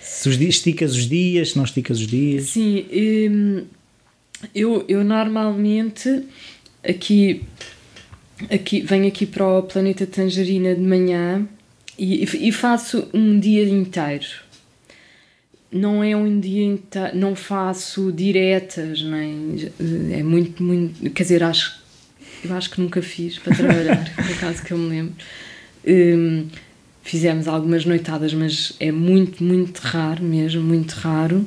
[0.00, 2.44] se os dias, esticas os dias, se não esticas os dias?
[2.44, 3.64] Sim, hum,
[4.54, 6.24] eu, eu normalmente
[6.82, 7.44] aqui,
[8.50, 11.46] aqui venho aqui para o Planeta Tangerina de manhã
[11.98, 14.26] e, e faço um dia inteiro.
[15.70, 19.72] Não é um dia inteiro, não faço diretas, nem
[20.12, 21.80] é muito, muito, quer dizer, acho,
[22.44, 25.14] eu acho que nunca fiz para trabalhar, por acaso que eu me lembro.
[25.86, 26.46] Um,
[27.02, 31.46] fizemos algumas noitadas, mas é muito, muito raro mesmo, muito raro.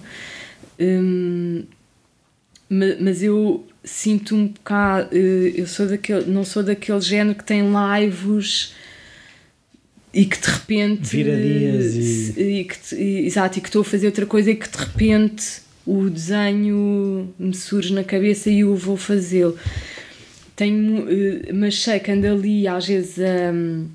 [0.79, 1.63] Um,
[2.69, 7.61] mas eu sinto um bocado, eh, eu sou daquele, não sou daquele género que tem
[7.63, 8.73] lives
[10.11, 11.95] e que de repente vira dias
[12.37, 15.61] e, e que, exato, e que estou a fazer outra coisa e que de repente
[15.85, 19.57] o desenho me surge na cabeça e eu vou fazê-lo.
[20.55, 23.85] Tenho, eh, mas sei que ando ali às vezes um,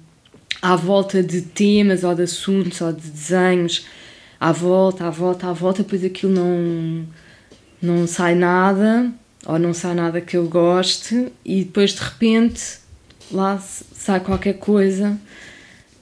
[0.63, 3.87] à volta de temas ou de assuntos ou de desenhos,
[4.39, 7.07] à volta, à volta, à volta, depois aquilo não,
[7.81, 9.13] não sai nada,
[9.47, 12.79] ou não sai nada que eu goste, e depois de repente
[13.31, 15.19] lá sai qualquer coisa,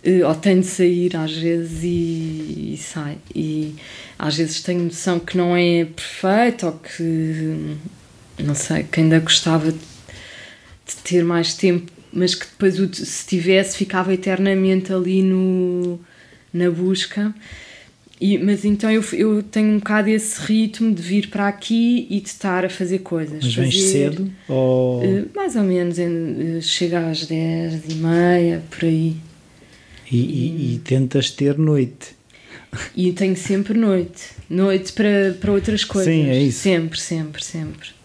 [0.02, 3.18] eh, ou tem de sair às vezes e, e sai.
[3.34, 3.74] E
[4.18, 7.76] às vezes tenho noção que não é perfeito, ou que
[8.38, 14.12] não sei, que ainda gostava de ter mais tempo mas que depois, se tivesse, ficava
[14.12, 15.98] eternamente ali no,
[16.52, 17.34] na busca.
[18.20, 22.20] E, mas então eu, eu tenho um bocado esse ritmo de vir para aqui e
[22.20, 23.44] de estar a fazer coisas.
[23.44, 24.30] Mas vens cedo?
[24.48, 25.04] Ou...
[25.04, 29.16] Uh, mais ou menos, uh, chega às 10 e meia, por aí.
[30.10, 32.16] E, e, e, tentas ter noite?
[32.96, 34.30] E tenho sempre noite.
[34.50, 36.12] Noite para, para outras coisas.
[36.12, 36.60] Sim, é isso.
[36.60, 37.97] Sempre, sempre, sempre.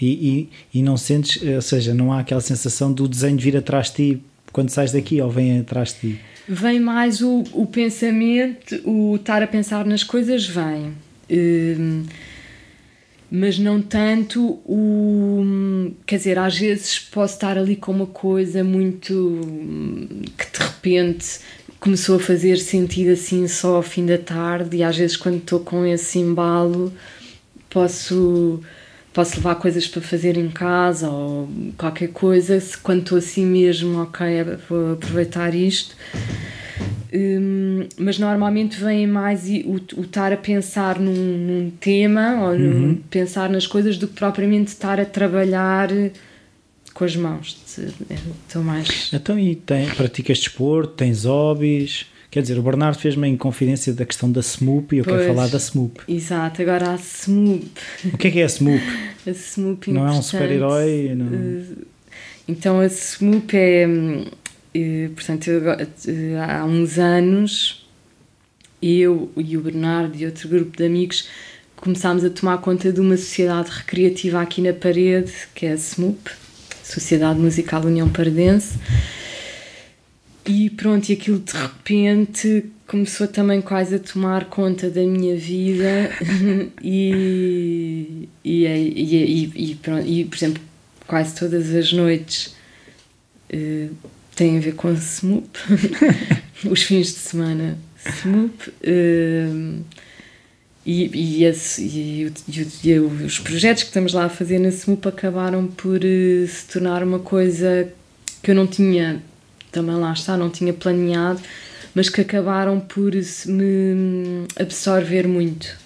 [0.00, 3.88] E, e, e não sentes, ou seja, não há aquela sensação do desenho vir atrás
[3.88, 4.22] de ti
[4.52, 6.20] quando sais daqui ou vem atrás de ti?
[6.48, 10.94] Vem mais o, o pensamento, o estar a pensar nas coisas vem.
[11.30, 12.04] Hum,
[13.30, 15.92] mas não tanto o.
[16.06, 19.40] Quer dizer, às vezes posso estar ali com uma coisa muito.
[20.38, 21.38] que de repente
[21.78, 25.60] começou a fazer sentido assim só ao fim da tarde, e às vezes quando estou
[25.60, 26.92] com esse embalo
[27.68, 28.60] posso
[29.18, 34.00] posso levar coisas para fazer em casa ou qualquer coisa, se quando estou assim mesmo,
[34.00, 35.96] ok, vou aproveitar isto.
[37.12, 43.00] Um, mas normalmente vem mais o, o estar a pensar num, num tema ou uhum.
[43.10, 45.88] pensar nas coisas do que propriamente estar a trabalhar
[46.94, 47.58] com as mãos.
[48.46, 49.10] Estou mais.
[49.12, 52.06] Então, e tem, praticas desporto, tens hobbies?
[52.30, 55.34] Quer dizer, o Bernardo fez-me em confidência da questão da SMUP e eu pois, quero
[55.34, 56.00] falar da SMUP.
[56.06, 57.70] Exato, agora a SMUP.
[58.12, 58.82] O que é que é a SMUP?
[59.26, 61.14] a SMUP Não é um super-herói?
[61.14, 61.26] Não...
[61.26, 61.64] Eh,
[62.46, 63.86] então a SMUP é.
[64.74, 67.88] Eh, portanto, eh, há uns anos
[68.82, 71.28] eu e o Bernardo e outro grupo de amigos
[71.76, 76.30] começámos a tomar conta de uma sociedade recreativa aqui na parede, que é a SMUP,
[76.82, 78.78] Sociedade Musical União Pardense
[80.48, 86.10] e pronto, e aquilo de repente começou também quase a tomar conta da minha vida
[86.82, 90.62] e, e, e, e, pronto, e por exemplo,
[91.06, 92.56] quase todas as noites
[93.52, 93.94] uh,
[94.34, 95.50] têm a ver com Smoop,
[96.64, 97.78] os fins de semana
[98.22, 98.70] Smoop.
[98.70, 99.84] Uh,
[100.90, 102.32] e, esse, e,
[103.22, 107.18] os projetos que estamos lá a fazer na SMUP acabaram por uh, se tornar uma
[107.18, 107.92] coisa
[108.42, 109.22] que eu não tinha
[109.70, 111.40] também lá está, não tinha planeado,
[111.94, 113.12] mas que acabaram por
[113.46, 115.76] me absorver muito.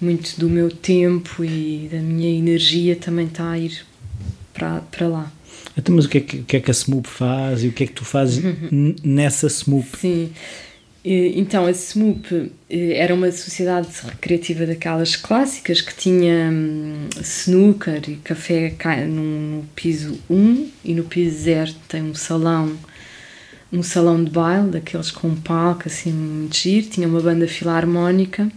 [0.00, 3.86] Muito do meu tempo e da minha energia também está a ir
[4.52, 5.32] para, para lá.
[5.76, 7.72] Então, mas o que, é que, o que é que a SMUP faz e o
[7.72, 8.42] que é que tu fazes
[9.02, 9.96] nessa SMUP?
[9.98, 10.30] Sim,
[11.04, 18.16] então a SMUP eh, era uma sociedade recreativa daquelas clássicas que tinha hum, snooker e
[18.16, 18.74] café
[19.06, 22.74] no piso 1 e no piso 0 tem um salão
[23.70, 28.50] um salão de baile daqueles com um palco assim muito giro, tinha uma banda filarmónica.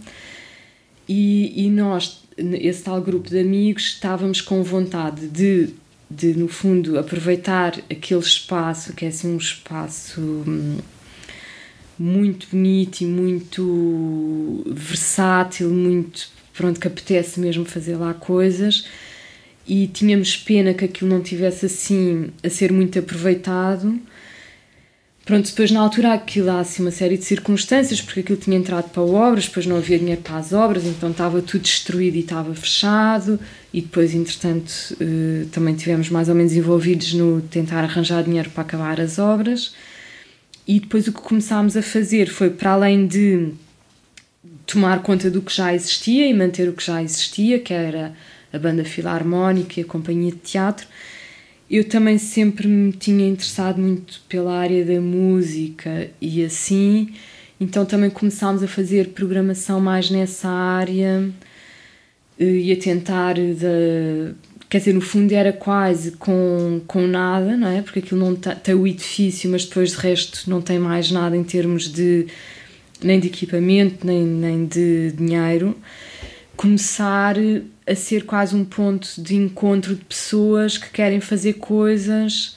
[1.08, 5.70] E, e nós, esse tal grupo de amigos, estávamos com vontade de,
[6.08, 10.78] de no fundo aproveitar aquele espaço que é assim um espaço hum,
[11.98, 18.86] muito bonito e muito versátil, muito pronto, que apetece mesmo fazer lá coisas.
[19.66, 23.98] E tínhamos pena que aquilo não tivesse assim a ser muito aproveitado.
[25.24, 28.88] Pronto, depois na altura aquilo há assim uma série de circunstâncias, porque aquilo tinha entrado
[28.90, 32.54] para obras, depois não havia dinheiro para as obras, então estava tudo destruído e estava
[32.54, 33.38] fechado,
[33.70, 38.62] e depois, entretanto, eh, também tivemos mais ou menos envolvidos no tentar arranjar dinheiro para
[38.62, 39.74] acabar as obras
[40.68, 43.54] e depois o que começámos a fazer foi, para além de
[44.66, 48.14] tomar conta do que já existia e manter o que já existia, que era
[48.52, 50.86] a banda filarmónica e a companhia de teatro,
[51.70, 57.14] eu também sempre me tinha interessado muito pela área da música e assim,
[57.58, 61.30] então também começámos a fazer programação mais nessa área
[62.38, 64.34] eh, e a tentar de,
[64.68, 67.82] quer dizer, no fundo era quase com, com nada, não é?
[67.82, 71.36] Porque aquilo não tem, tem o edifício, mas depois de resto não tem mais nada
[71.36, 72.26] em termos de
[73.02, 75.76] nem de equipamento, nem, nem de dinheiro.
[76.56, 77.36] Começar
[77.86, 82.56] a ser quase um ponto de encontro de pessoas que querem fazer coisas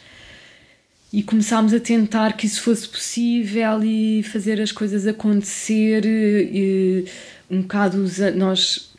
[1.14, 6.03] e começámos a tentar que isso fosse possível e fazer as coisas acontecer.
[6.05, 7.05] E
[7.49, 8.05] um bocado
[8.36, 8.91] nós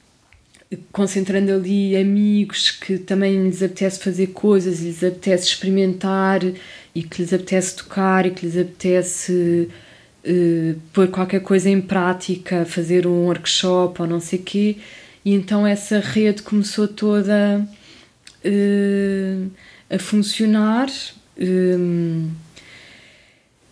[0.91, 6.41] concentrando ali amigos que também lhes apetece fazer coisas, lhes apetece experimentar
[6.95, 9.69] e que lhes apetece tocar e que lhes apetece
[10.25, 14.77] uh, pôr qualquer coisa em prática, fazer um workshop ou não sei o quê.
[15.25, 17.67] E então essa rede começou toda
[18.45, 19.51] uh,
[19.91, 20.89] a funcionar
[21.39, 22.31] um,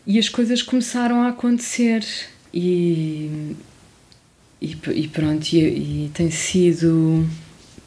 [0.07, 2.05] e as coisas começaram a acontecer.
[2.53, 3.55] E,
[4.61, 5.59] e, e pronto, e,
[6.07, 7.27] e, tem sido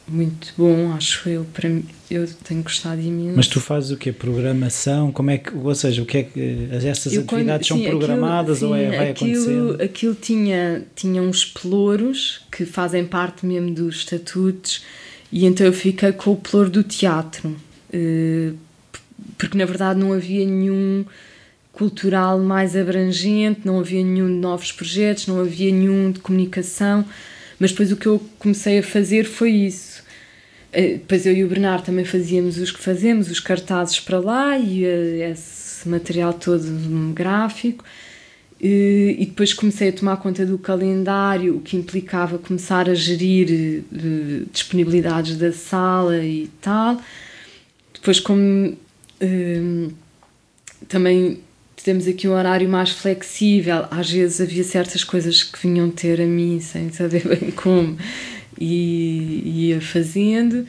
[0.06, 3.36] muito bom, acho eu, para mim, eu tenho gostado imenso.
[3.36, 4.12] Mas tu fazes o que?
[4.12, 5.10] Programação?
[5.10, 7.98] Como é que, ou seja, o que é que essas eu, atividades quando, sim, são
[7.98, 9.82] programadas aquilo, ou é, vai aquilo, acontecendo?
[9.82, 14.82] Aquilo tinha, tinha uns pelouros que fazem parte mesmo dos estatutos
[15.34, 17.56] e então eu fiquei com o pelouro do teatro,
[17.92, 18.52] eh,
[19.36, 21.04] porque na verdade não havia nenhum
[21.74, 27.04] cultural mais abrangente, não havia nenhum de novos projetos, não havia nenhum de comunicação,
[27.58, 30.02] mas depois o que eu comecei a fazer foi isso.
[30.72, 34.58] Eh, depois eu e o Bernardo também fazíamos os que fazemos, os cartazes para lá
[34.58, 37.84] e eh, esse material todo gráfico.
[38.60, 44.42] E depois comecei a tomar conta do calendário, o que implicava começar a gerir eh,
[44.52, 46.98] disponibilidades da sala e tal.
[47.92, 48.76] Depois, como
[50.88, 51.40] também
[51.84, 53.84] temos aqui um horário mais flexível.
[53.90, 57.96] Às vezes havia certas coisas que vinham ter a mim sem saber bem como
[58.58, 60.66] e ia fazendo.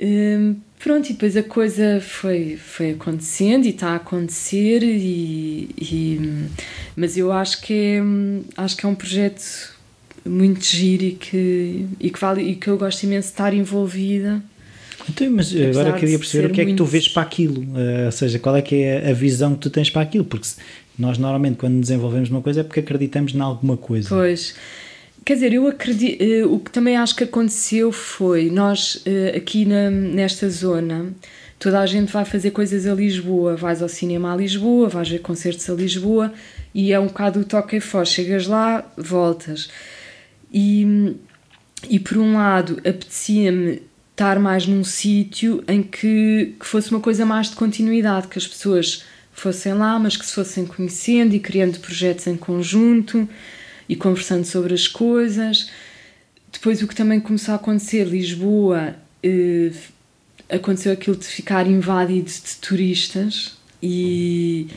[0.00, 6.48] Hum, pronto, e depois a coisa foi, foi acontecendo e está a acontecer, e, e,
[6.96, 8.00] mas eu acho que, é,
[8.56, 9.76] acho que é um projeto
[10.24, 14.42] muito giro e que, e que, vale, e que eu gosto imenso de estar envolvida.
[15.08, 18.06] Então, mas agora eu queria perceber o que é que tu vês para aquilo, uh,
[18.06, 20.46] ou seja, qual é que é a visão que tu tens para aquilo, porque
[20.98, 24.08] nós normalmente quando desenvolvemos uma coisa é porque acreditamos em alguma coisa.
[24.08, 24.54] Pois,
[25.24, 29.64] quer dizer, eu acredito, uh, o que também acho que aconteceu foi, nós uh, aqui
[29.64, 31.12] na, nesta zona,
[31.58, 35.20] toda a gente vai fazer coisas a Lisboa, vais ao cinema a Lisboa, vais ver
[35.20, 36.32] concertos a Lisboa,
[36.74, 39.68] e é um bocado o toque e foz, chegas lá, voltas.
[40.52, 41.16] E,
[41.88, 43.82] e por um lado, apetecia-me
[44.12, 48.46] estar mais num sítio em que, que fosse uma coisa mais de continuidade, que as
[48.46, 53.28] pessoas fossem lá, mas que se fossem conhecendo e criando projetos em conjunto
[53.88, 55.70] e conversando sobre as coisas.
[56.52, 59.72] Depois, o que também começou a acontecer, Lisboa, eh,
[60.48, 64.68] aconteceu aquilo de ficar invadido de turistas e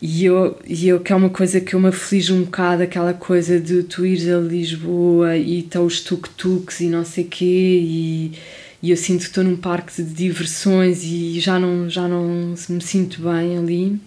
[0.00, 3.12] e eu, e eu, que é uma coisa que eu me aflige um bocado, aquela
[3.12, 7.44] coisa de tu ires a Lisboa e estão os tuk-tuks e não sei quê,
[7.82, 8.32] e,
[8.80, 12.80] e eu sinto que estou num parque de diversões e já não, já não me
[12.80, 13.98] sinto bem ali.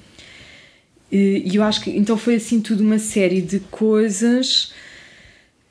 [1.11, 4.71] E, e eu acho que então foi assim tudo uma série de coisas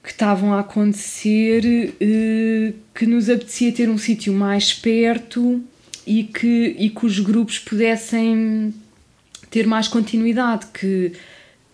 [0.02, 5.62] que estavam a acontecer eh, que nos apetecia ter um sítio mais perto
[6.06, 8.74] e que, e que os grupos pudessem
[9.50, 11.12] ter mais continuidade, que,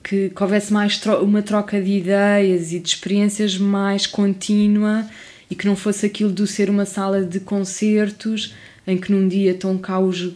[0.03, 5.07] que, que houvesse mais tro uma troca de ideias e de experiências mais contínua
[5.51, 8.55] e que não fosse aquilo de ser uma sala de concertos
[8.87, 10.33] em que num dia estão cá os,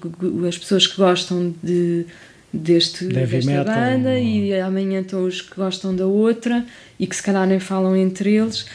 [0.47, 2.05] as pessoas que gostam de,
[2.53, 3.65] deste, desta metal.
[3.65, 6.65] banda e amanhã estão os que gostam da outra
[6.99, 8.67] e que se calhar nem falam entre eles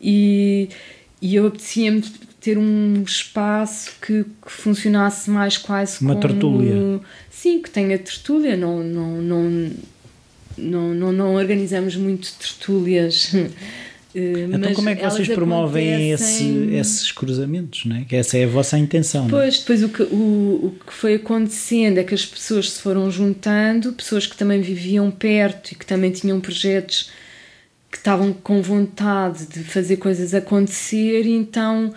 [0.00, 0.68] e,
[1.20, 2.02] e eu apetecia-me
[2.44, 7.00] ter um espaço que, que, funcionasse mais quase uma como, tertúlia
[7.44, 9.70] sim, que tenha tertúlia, não, não, não,
[10.56, 13.32] não, não, não organizamos muito tertúlias.
[14.16, 17.84] Eh, então, como é que vocês promovem esse, esses cruzamentos?
[17.84, 18.04] Não é?
[18.04, 19.26] Que essa é a vossa intenção.
[19.26, 23.10] Pois, depois o que, o, o que foi acontecendo é que as pessoas se foram
[23.10, 27.10] juntando, pessoas que também viviam perto e que também tinham projetos
[27.90, 31.92] que estavam com vontade de fazer coisas acontecer, então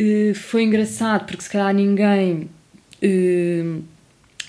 [0.00, 2.48] eh, foi engraçado, porque se calhar ninguém
[3.02, 3.62] eh,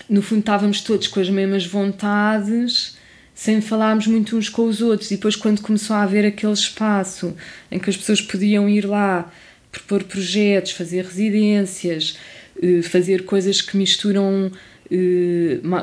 [0.08, 2.96] no fundo estávamos todos com as mesmas vontades
[3.34, 5.10] sem falarmos muito uns com os outros.
[5.10, 7.36] E depois, quando começou a haver aquele espaço
[7.70, 9.30] em que as pessoas podiam ir lá
[9.70, 12.16] propor projetos, fazer residências,
[12.62, 14.50] eh, fazer coisas que misturam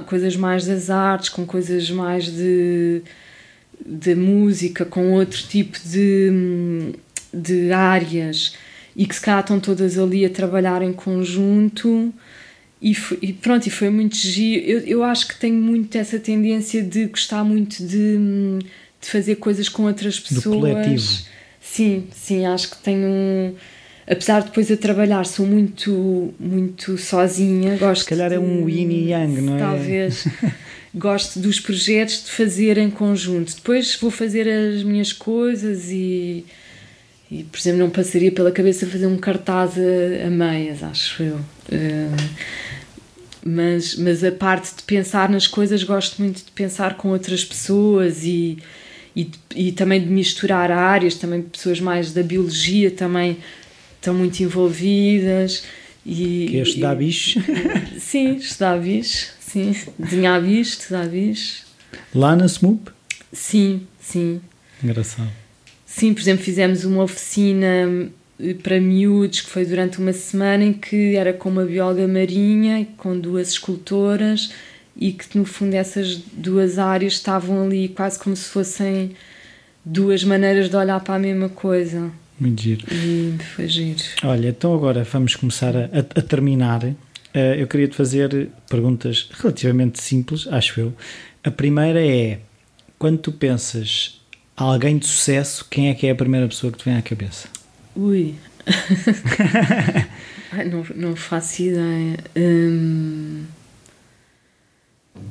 [0.06, 3.02] coisas mais das artes com coisas mais de,
[3.84, 6.94] de música, com outro tipo de,
[7.34, 8.54] de áreas
[9.00, 12.14] e que se calhar estão todas ali a trabalhar em conjunto
[12.82, 14.66] e, foi, e pronto, e foi muito giro.
[14.66, 18.18] Eu, eu acho que tenho muito essa tendência de gostar muito de,
[19.00, 20.44] de fazer coisas com outras pessoas.
[20.44, 21.08] Do coletivo.
[21.62, 23.56] Sim, sim, acho que tenho.
[24.06, 27.78] Apesar de depois a trabalhar, sou muito, muito sozinha.
[27.78, 29.60] Gosto Se calhar é um yin e yang, não é?
[29.60, 30.28] Talvez.
[30.94, 33.56] gosto dos projetos de fazer em conjunto.
[33.56, 36.44] Depois vou fazer as minhas coisas e,
[37.32, 41.36] e por exemplo, não passaria pela cabeça fazer um cartaz a, a meias, acho eu.
[41.36, 42.30] Uh,
[43.46, 48.24] mas, mas a parte de pensar nas coisas, gosto muito de pensar com outras pessoas
[48.24, 48.58] e,
[49.16, 53.38] e, e também de misturar áreas, também pessoas mais da biologia também
[53.96, 55.64] estão muito envolvidas.
[56.06, 57.40] E, que é estudar bicho?
[58.00, 59.76] Sim, estudar bicho, sim.
[59.98, 61.64] Desenhar bicho, estudar bicho.
[62.16, 62.90] Lá na SMUP?
[63.32, 64.42] Sim, sim.
[64.84, 65.30] Engraçado.
[66.00, 68.10] Sim, por exemplo, fizemos uma oficina
[68.64, 73.20] para miúdos, que foi durante uma semana em que era com uma bióloga marinha, com
[73.20, 74.50] duas escultoras,
[74.96, 79.12] e que no fundo essas duas áreas estavam ali quase como se fossem
[79.84, 82.10] duas maneiras de olhar para a mesma coisa.
[82.40, 82.86] Muito giro.
[82.90, 84.00] E foi giro.
[84.24, 86.82] Olha, então agora vamos começar a, a terminar.
[86.82, 86.96] Uh,
[87.58, 90.94] eu queria te fazer perguntas relativamente simples, acho eu.
[91.44, 92.40] A primeira é:
[92.98, 94.19] quando tu pensas
[94.64, 97.48] alguém de sucesso, quem é que é a primeira pessoa que te vem à cabeça?
[97.96, 98.36] Ui.
[100.52, 102.18] Ai, não, não faço ideia.
[102.36, 103.46] Hum...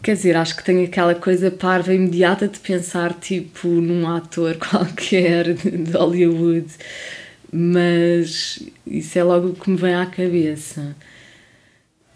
[0.03, 5.55] Quer dizer, acho que tenho aquela coisa parva imediata de pensar tipo num ator qualquer
[5.55, 6.69] de Hollywood,
[7.53, 10.97] mas isso é logo o que me vem à cabeça.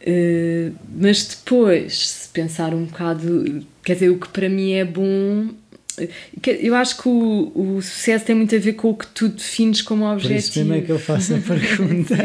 [0.02, 5.50] Uh, mas depois, se pensar um bocado, quer dizer, o que para mim é bom
[6.61, 9.82] eu acho que o, o, sucesso tem muito a ver com o que tu defines
[9.82, 10.34] como objetivo.
[10.34, 12.16] Por isso mesmo é que eu faço a pergunta.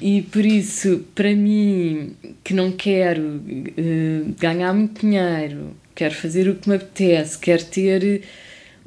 [0.00, 6.54] e por isso, para mim, que não quero uh, ganhar muito dinheiro, quero fazer o
[6.54, 8.22] que me apetece, quero ter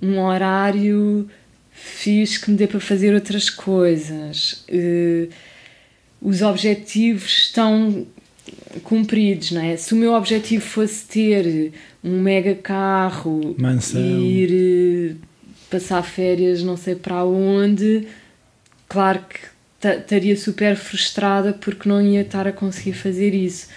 [0.02, 1.30] um horário
[1.72, 4.66] fixe que me dê para fazer outras coisas.
[4.70, 5.30] Uh,
[6.22, 8.08] os objetivos estão
[8.84, 9.78] cumpridos, não é?
[9.78, 11.72] Se o meu objetivo fosse ter
[12.06, 14.00] um mega carro Mansão.
[14.00, 15.16] e ir eh,
[15.72, 18.08] passar férias não sei para onde,
[18.88, 19.40] claro que
[19.88, 23.68] estaria super frustrada porque não ia estar a conseguir fazer isso.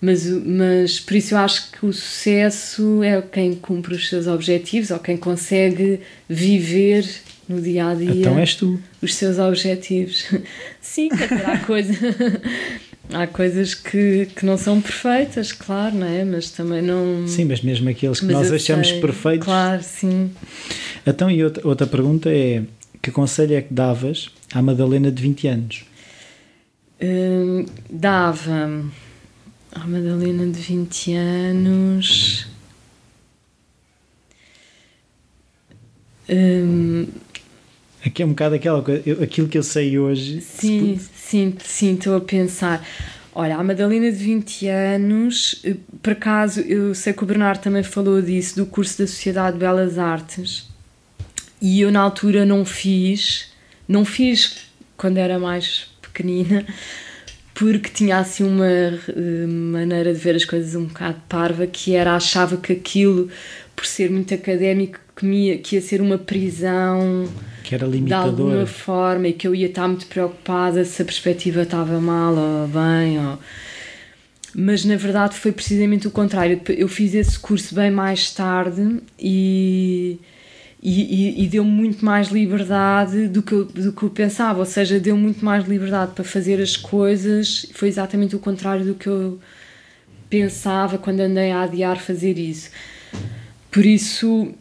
[0.00, 4.90] Mas, mas por isso eu acho que o sucesso é quem cumpre os seus objetivos
[4.90, 7.04] ou quem consegue viver
[7.48, 8.10] no dia a dia.
[8.10, 8.78] Então és tu.
[9.02, 10.26] Os seus objetivos.
[10.80, 11.92] Sim, quer dizer, há coisa.
[13.12, 16.24] Há coisas que, que não são perfeitas, claro, não é?
[16.24, 17.26] Mas também não.
[17.26, 19.00] Sim, mas mesmo aqueles que mas nós achamos sei.
[19.00, 19.46] perfeitos.
[19.46, 20.30] Claro, sim.
[21.06, 22.62] Então, e outra, outra pergunta é:
[23.00, 25.84] que conselho é que davas à Madalena de 20 anos?
[27.00, 28.84] Hum, dava
[29.72, 32.46] à Madalena de 20 anos.
[36.28, 37.06] Hum,
[38.18, 40.40] Aqui é um bocado aquela coisa, eu, aquilo que eu sei hoje.
[40.40, 42.86] Sim, sim, sim, estou a pensar.
[43.34, 47.82] Olha, a Madalena de 20 anos, eh, por acaso, eu sei que o Bernardo também
[47.82, 50.68] falou disso, do curso da Sociedade de Belas Artes,
[51.60, 53.52] e eu na altura não fiz,
[53.86, 56.66] não fiz quando era mais pequenina,
[57.54, 62.16] porque tinha assim uma uh, maneira de ver as coisas um bocado parva, que era,
[62.16, 63.28] achava que aquilo,
[63.76, 67.28] por ser muito académico, que, que ia ser uma prisão
[67.68, 68.34] que era limitador.
[68.34, 72.34] De alguma forma e que eu ia estar muito preocupada se a perspectiva estava mal
[72.34, 73.18] ou bem.
[73.18, 73.38] Ou...
[74.54, 76.58] Mas na verdade foi precisamente o contrário.
[76.66, 80.18] Eu fiz esse curso bem mais tarde e,
[80.82, 84.60] e, e, e deu muito mais liberdade do que, eu, do que eu pensava.
[84.60, 87.66] Ou seja, deu muito mais liberdade para fazer as coisas.
[87.74, 89.38] Foi exatamente o contrário do que eu
[90.30, 92.70] pensava quando andei a adiar fazer isso.
[93.70, 94.54] Por isso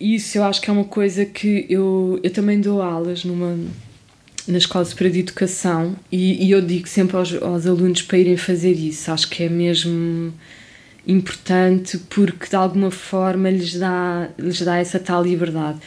[0.00, 3.56] isso eu acho que é uma coisa que eu, eu também dou aulas numa,
[4.48, 8.36] na Escola Superior de Educação e, e eu digo sempre aos, aos alunos para irem
[8.36, 9.12] fazer isso.
[9.12, 10.32] Acho que é mesmo
[11.06, 15.78] importante porque de alguma forma lhes dá, lhes dá essa tal liberdade.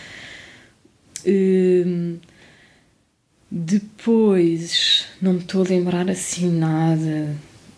[1.26, 2.18] Hum,
[3.50, 7.36] depois, não me estou a lembrar assim nada.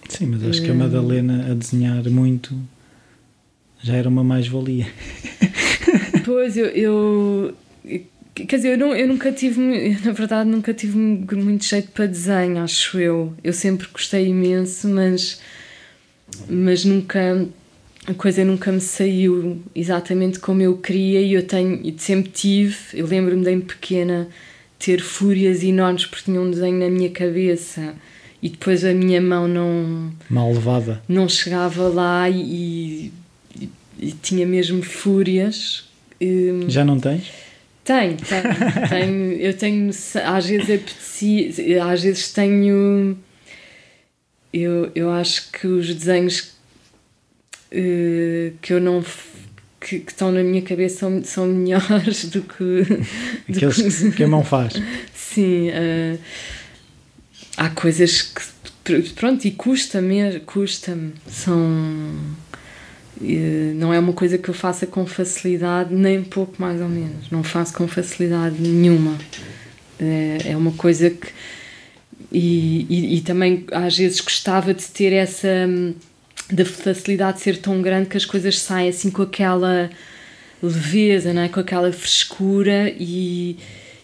[0.09, 0.73] Sim, mas acho que a.
[0.73, 2.57] Madalena a desenhar muito
[3.81, 4.87] já era uma mais-valia.
[6.25, 7.55] Pois, eu, eu,
[8.35, 9.61] Quer dizer, eu, não, eu nunca tive,
[10.03, 13.33] na verdade, nunca tive muito jeito para desenho, acho eu.
[13.41, 15.39] Eu sempre gostei imenso, mas,
[16.49, 17.47] mas nunca,
[18.05, 22.75] a coisa nunca me saiu exatamente como eu queria e eu tenho, e sempre tive,
[22.93, 24.27] eu lembro-me de em pequena
[24.77, 27.95] ter fúrias enormes porque tinha um desenho na minha cabeça
[28.43, 30.11] e depois a minha mão não.
[30.29, 31.01] Mal levada.
[31.07, 33.13] Não chegava lá e,
[33.57, 35.85] e, e tinha mesmo fúrias.
[36.21, 37.31] Hum, Já não tens?
[37.83, 38.43] Tenho, tenho,
[38.89, 43.17] tenho, eu tenho, às vezes apetecia, às vezes tenho,
[44.51, 46.55] eu, eu acho que os desenhos
[47.71, 49.03] uh, que eu não,
[49.79, 52.83] que, que, estão na minha cabeça são, são melhores do que...
[53.47, 54.73] Do Aqueles que, que a mão faz.
[55.13, 56.19] Sim, uh,
[57.57, 62.35] há coisas que, pronto, e custa-me, custa-me, são
[63.21, 67.29] não é uma coisa que eu faça com facilidade, nem pouco mais ou menos.
[67.31, 69.17] Não faço com facilidade nenhuma.
[69.99, 71.27] É, é uma coisa que.
[72.31, 75.47] E, e, e, também às vezes gostava de ter essa.
[76.51, 79.89] da facilidade de ser tão grande que as coisas saem assim com aquela
[80.61, 81.49] leveza, não é?
[81.49, 83.57] com aquela frescura e,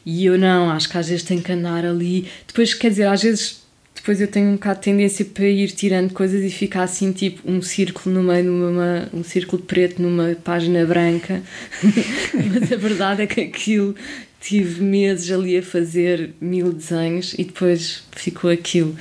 [0.06, 2.28] e eu não, acho que às vezes tenho que andar ali.
[2.48, 3.61] Depois, quer dizer, às vezes
[4.02, 7.40] depois eu tenho um bocado de tendência para ir tirando coisas e ficar assim, tipo,
[7.50, 11.40] um círculo no meio, numa, um círculo preto numa página branca.
[12.34, 13.96] Mas a verdade é que aquilo
[14.40, 18.96] tive meses ali a fazer mil desenhos e depois ficou aquilo.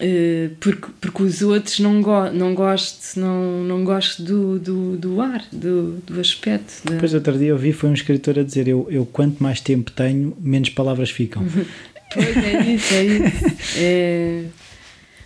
[0.00, 5.20] Uh, porque, porque os outros não, go não gosto, não, não gosto do, do, do
[5.20, 6.72] ar, do, do aspecto.
[6.84, 6.94] Da...
[6.94, 9.90] Depois outro dia eu vi foi um escritor a dizer eu, eu quanto mais tempo
[9.90, 11.44] tenho, menos palavras ficam.
[12.12, 13.56] Pois é isso, é isso.
[13.76, 14.44] É,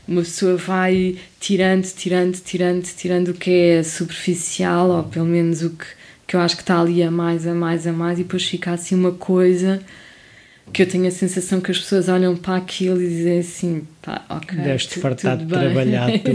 [0.07, 5.71] uma pessoa vai tirando, tirando, tirando, tirando o que é superficial, ou pelo menos o
[5.71, 5.87] que,
[6.27, 8.73] que eu acho que está ali a mais, a mais, a mais, e depois fica
[8.73, 9.81] assim uma coisa
[10.73, 14.25] que eu tenho a sensação que as pessoas olham para aquilo e dizem assim, pá,
[14.29, 14.59] ok.
[14.59, 16.31] Deves-te fartar de trabalhar tu.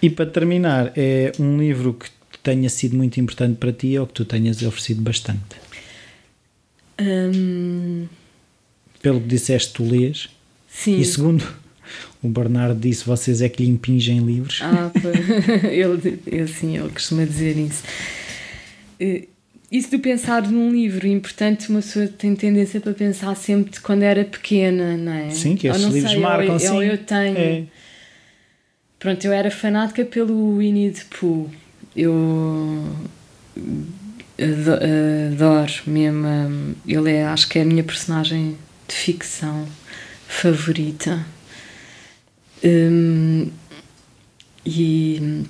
[0.00, 2.08] e para terminar, é um livro que
[2.42, 5.65] tenha sido muito importante para ti ou que tu tenhas oferecido bastante?
[7.00, 8.06] Hum...
[9.02, 10.28] Pelo que disseste, tu lês.
[10.68, 10.98] Sim.
[10.98, 11.46] E segundo
[12.22, 14.60] o Bernardo disse, vocês é que lhe impingem livros.
[14.62, 14.90] Ah,
[15.70, 17.82] ele, ele, sim, ele costuma dizer isso.
[18.98, 19.28] Eh,
[19.70, 24.02] isso de pensar num livro, importante, uma pessoa tem tendência para pensar sempre de quando
[24.02, 25.30] era pequena, não é?
[25.30, 26.76] Sim, que esses livros sei, marcam, eu, sim.
[26.76, 27.38] Eu, eu tenho.
[27.38, 27.62] É.
[28.98, 31.50] Pronto, eu era fanática pelo Winnie the Pooh.
[31.94, 32.84] Eu
[34.38, 36.76] adoro mesmo.
[36.86, 38.56] Ele é, acho que é a minha personagem
[38.88, 39.66] de ficção
[40.28, 41.24] favorita.
[42.64, 43.50] Um,
[44.64, 45.44] e,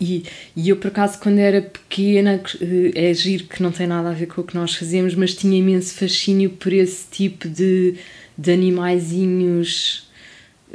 [0.00, 0.24] e,
[0.56, 4.12] e, eu, por acaso, quando era pequena, eh, é giro que não tem nada a
[4.12, 7.94] ver com o que nós fazemos, mas tinha imenso fascínio por esse tipo de,
[8.36, 10.08] de animaizinhos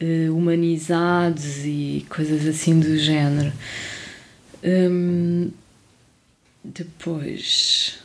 [0.01, 3.51] uh, humanizados e coisas assim do género.
[4.64, 5.51] Um,
[6.73, 7.99] depois.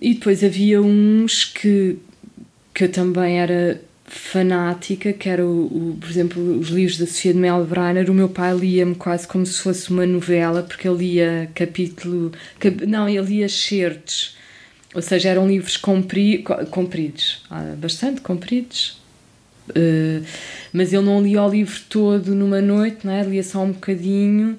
[0.00, 1.98] E depois havia uns que,
[2.74, 7.32] que eu também era fanática, que era, o, o, por exemplo, os livros da Sofia
[7.32, 8.10] de Mel Brainer.
[8.10, 12.32] O meu pai lia-me quase como se fosse uma novela, porque ele lia capítulo.
[12.58, 14.36] Cap, não, ele lia certos.
[14.94, 18.98] Ou seja, eram livros compri, compridos, ah, bastante compridos.
[19.70, 20.24] Uh,
[20.72, 23.24] mas ele não lia o livro todo numa noite, não é?
[23.24, 24.56] lia só um bocadinho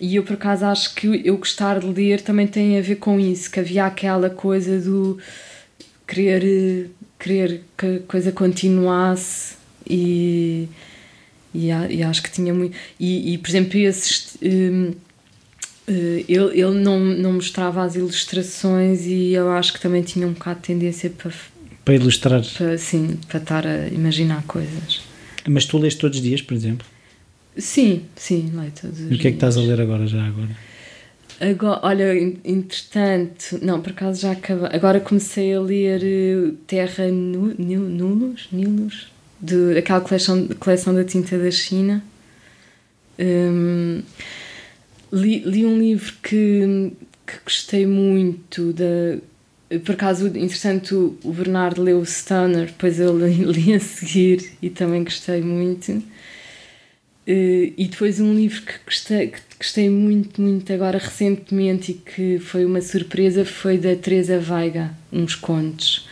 [0.00, 3.18] e eu, por acaso, acho que eu gostar de ler também tem a ver com
[3.18, 5.18] isso, que havia aquela coisa do
[6.06, 9.56] querer, querer que a coisa continuasse
[9.88, 10.68] e,
[11.54, 12.76] e, e acho que tinha muito.
[13.00, 14.36] E, e por exemplo, esses.
[14.42, 14.92] Um,
[15.88, 20.32] eh, ele, ele não, não mostrava as ilustrações e eu acho que também tinha um
[20.32, 21.32] bocado de tendência para.
[21.84, 22.42] Para ilustrar.
[22.56, 25.00] Para, sim, para estar a imaginar coisas.
[25.48, 26.86] Mas tu lês todos os dias, por exemplo?
[27.58, 30.24] Sim, sim, leio todos os E o que é que estás a ler agora, já
[30.24, 30.50] agora?
[31.40, 32.14] Agora, olha,
[32.44, 34.68] entretanto, não, por acaso já acabei.
[34.72, 39.08] Agora comecei a ler eh, Terra Nulos, Nilos,
[39.40, 42.02] de aquela coleção, coleção da tinta da China.
[43.18, 44.02] Um,
[45.12, 46.92] li, li um livro que,
[47.26, 49.18] que gostei muito da.
[49.84, 54.52] Por acaso, interessante, o, o Bernardo leu o Stoner, depois eu li, li a seguir
[54.62, 56.02] e também gostei muito.
[57.26, 62.38] Uh, e depois um livro que gostei, que gostei muito, muito agora recentemente e que
[62.38, 66.06] foi uma surpresa foi da Teresa Veiga, Uns Contos,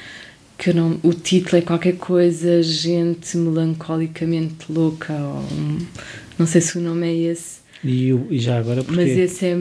[0.59, 5.79] que não, o título é qualquer coisa, gente melancolicamente louca, ou um,
[6.37, 7.61] não sei se o nome é esse.
[7.85, 9.03] E, e já agora porquê?
[9.03, 9.57] Mas esse é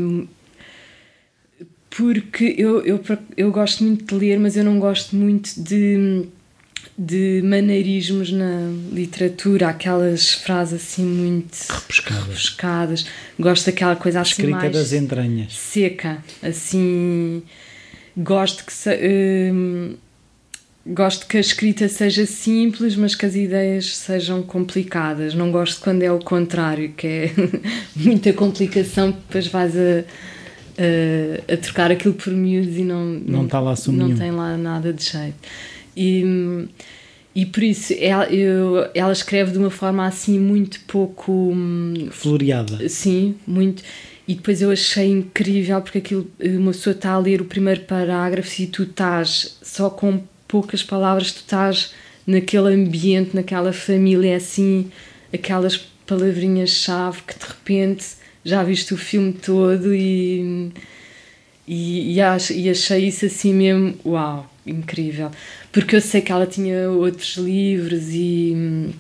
[1.96, 3.00] porque eu, eu,
[3.38, 6.26] eu gosto muito de ler, mas eu não gosto muito de,
[6.98, 12.24] de maneirismos na literatura, aquelas frases assim muito repescadas.
[12.26, 13.06] repescadas.
[13.40, 15.54] Gosto daquela coisa assim Escrita mais das entranhas.
[15.54, 17.42] seca, assim.
[18.16, 18.74] Gosto que
[19.52, 19.96] hum,
[20.86, 25.34] gosto que a escrita seja simples, mas que as ideias sejam complicadas.
[25.34, 27.32] Não gosto quando é o contrário, que é
[27.96, 30.04] muita complicação, depois vais a
[30.78, 34.58] a, a trocar aquilo por miúdos e não, não, não, tá lá não tem lá
[34.58, 35.36] nada de jeito.
[35.96, 36.68] E,
[37.36, 42.88] e por isso ela, eu, ela escreve de uma forma assim muito pouco hum, floreada.
[42.90, 43.84] Sim, muito.
[44.28, 48.62] E depois eu achei incrível porque aquilo, uma pessoa está a ler o primeiro parágrafo
[48.62, 51.94] e tu estás só com poucas palavras, tu estás
[52.26, 54.90] naquele ambiente, naquela família, assim,
[55.34, 58.06] aquelas palavrinhas-chave que de repente
[58.46, 60.72] já viste o filme todo e,
[61.68, 65.32] e, e, achei isso assim mesmo, uau, incrível.
[65.74, 68.94] Porque eu sei que ela tinha outros livros e,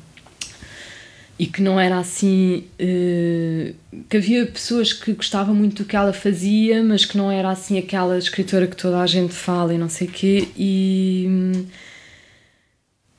[1.37, 2.65] e que não era assim.
[2.81, 3.75] Uh,
[4.09, 7.77] que havia pessoas que gostavam muito do que ela fazia, mas que não era assim
[7.77, 10.47] aquela escritora que toda a gente fala e não sei quê.
[10.57, 11.27] E,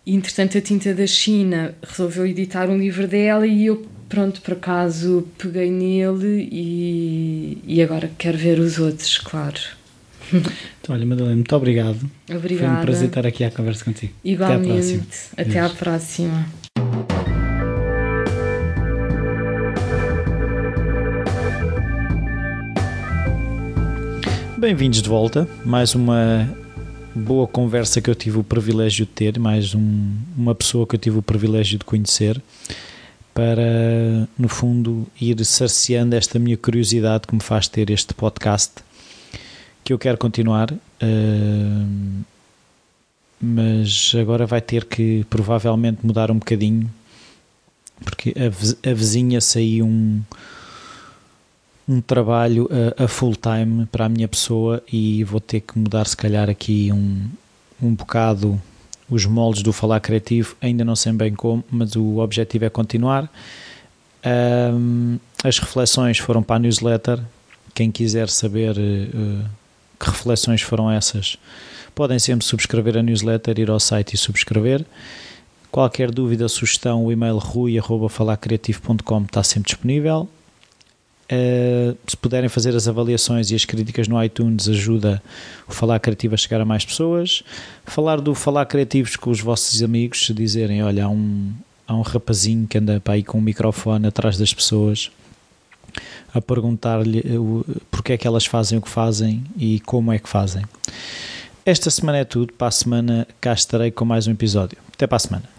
[0.05, 5.29] entretanto, a Tinta da China resolveu editar um livro dela e eu pronto, por acaso
[5.39, 9.61] peguei nele e, e agora quero ver os outros, claro.
[10.87, 11.99] Olha, Madalena, muito obrigado.
[12.31, 12.75] Obrigada.
[12.75, 14.13] Foi um prazer estar aqui à conversa contigo.
[14.23, 15.01] Igualmente.
[15.35, 16.47] Até à próxima.
[16.47, 17.45] Até à próxima.
[24.59, 25.49] Bem-vindos de volta.
[25.65, 26.49] Mais uma
[27.15, 30.99] boa conversa que eu tive o privilégio de ter, mais um, uma pessoa que eu
[30.99, 32.43] tive o privilégio de conhecer
[33.33, 38.73] para, no fundo, ir saciando esta minha curiosidade que me faz ter este podcast,
[39.85, 42.25] que eu quero continuar, uh,
[43.41, 46.91] mas agora vai ter que provavelmente mudar um bocadinho,
[48.03, 50.23] porque a, a vizinha saiu um,
[51.87, 56.07] um trabalho a, a full time para a minha pessoa e vou ter que mudar,
[56.07, 57.29] se calhar, aqui um,
[57.83, 58.61] um bocado
[59.11, 63.31] os moldes do falar criativo, ainda não sei bem como, mas o objetivo é continuar.
[64.25, 67.21] Um, as reflexões foram para a newsletter.
[67.75, 69.45] Quem quiser saber uh,
[70.05, 71.37] que reflexões foram essas,
[71.95, 74.85] podem sempre subscrever a newsletter, ir ao site e subscrever.
[75.71, 80.29] Qualquer dúvida, sugestão, o e-mail rui.falarcreativo.com está sempre disponível.
[81.25, 85.23] Uh, se puderem fazer as avaliações e as críticas no iTunes ajuda
[85.67, 87.43] o Falar Criativo a chegar a mais pessoas.
[87.87, 91.53] Falar do Falar Criativos com os vossos amigos, se dizerem, olha, há um,
[91.89, 95.11] há um rapazinho que anda para aí com um microfone atrás das pessoas
[96.33, 100.29] a perguntar-lhe eh, porque é que elas fazem o que fazem e como é que
[100.29, 100.65] fazem.
[101.65, 104.77] Esta semana é tudo, para a semana cá estarei com mais um episódio.
[104.93, 105.54] Até para a semana.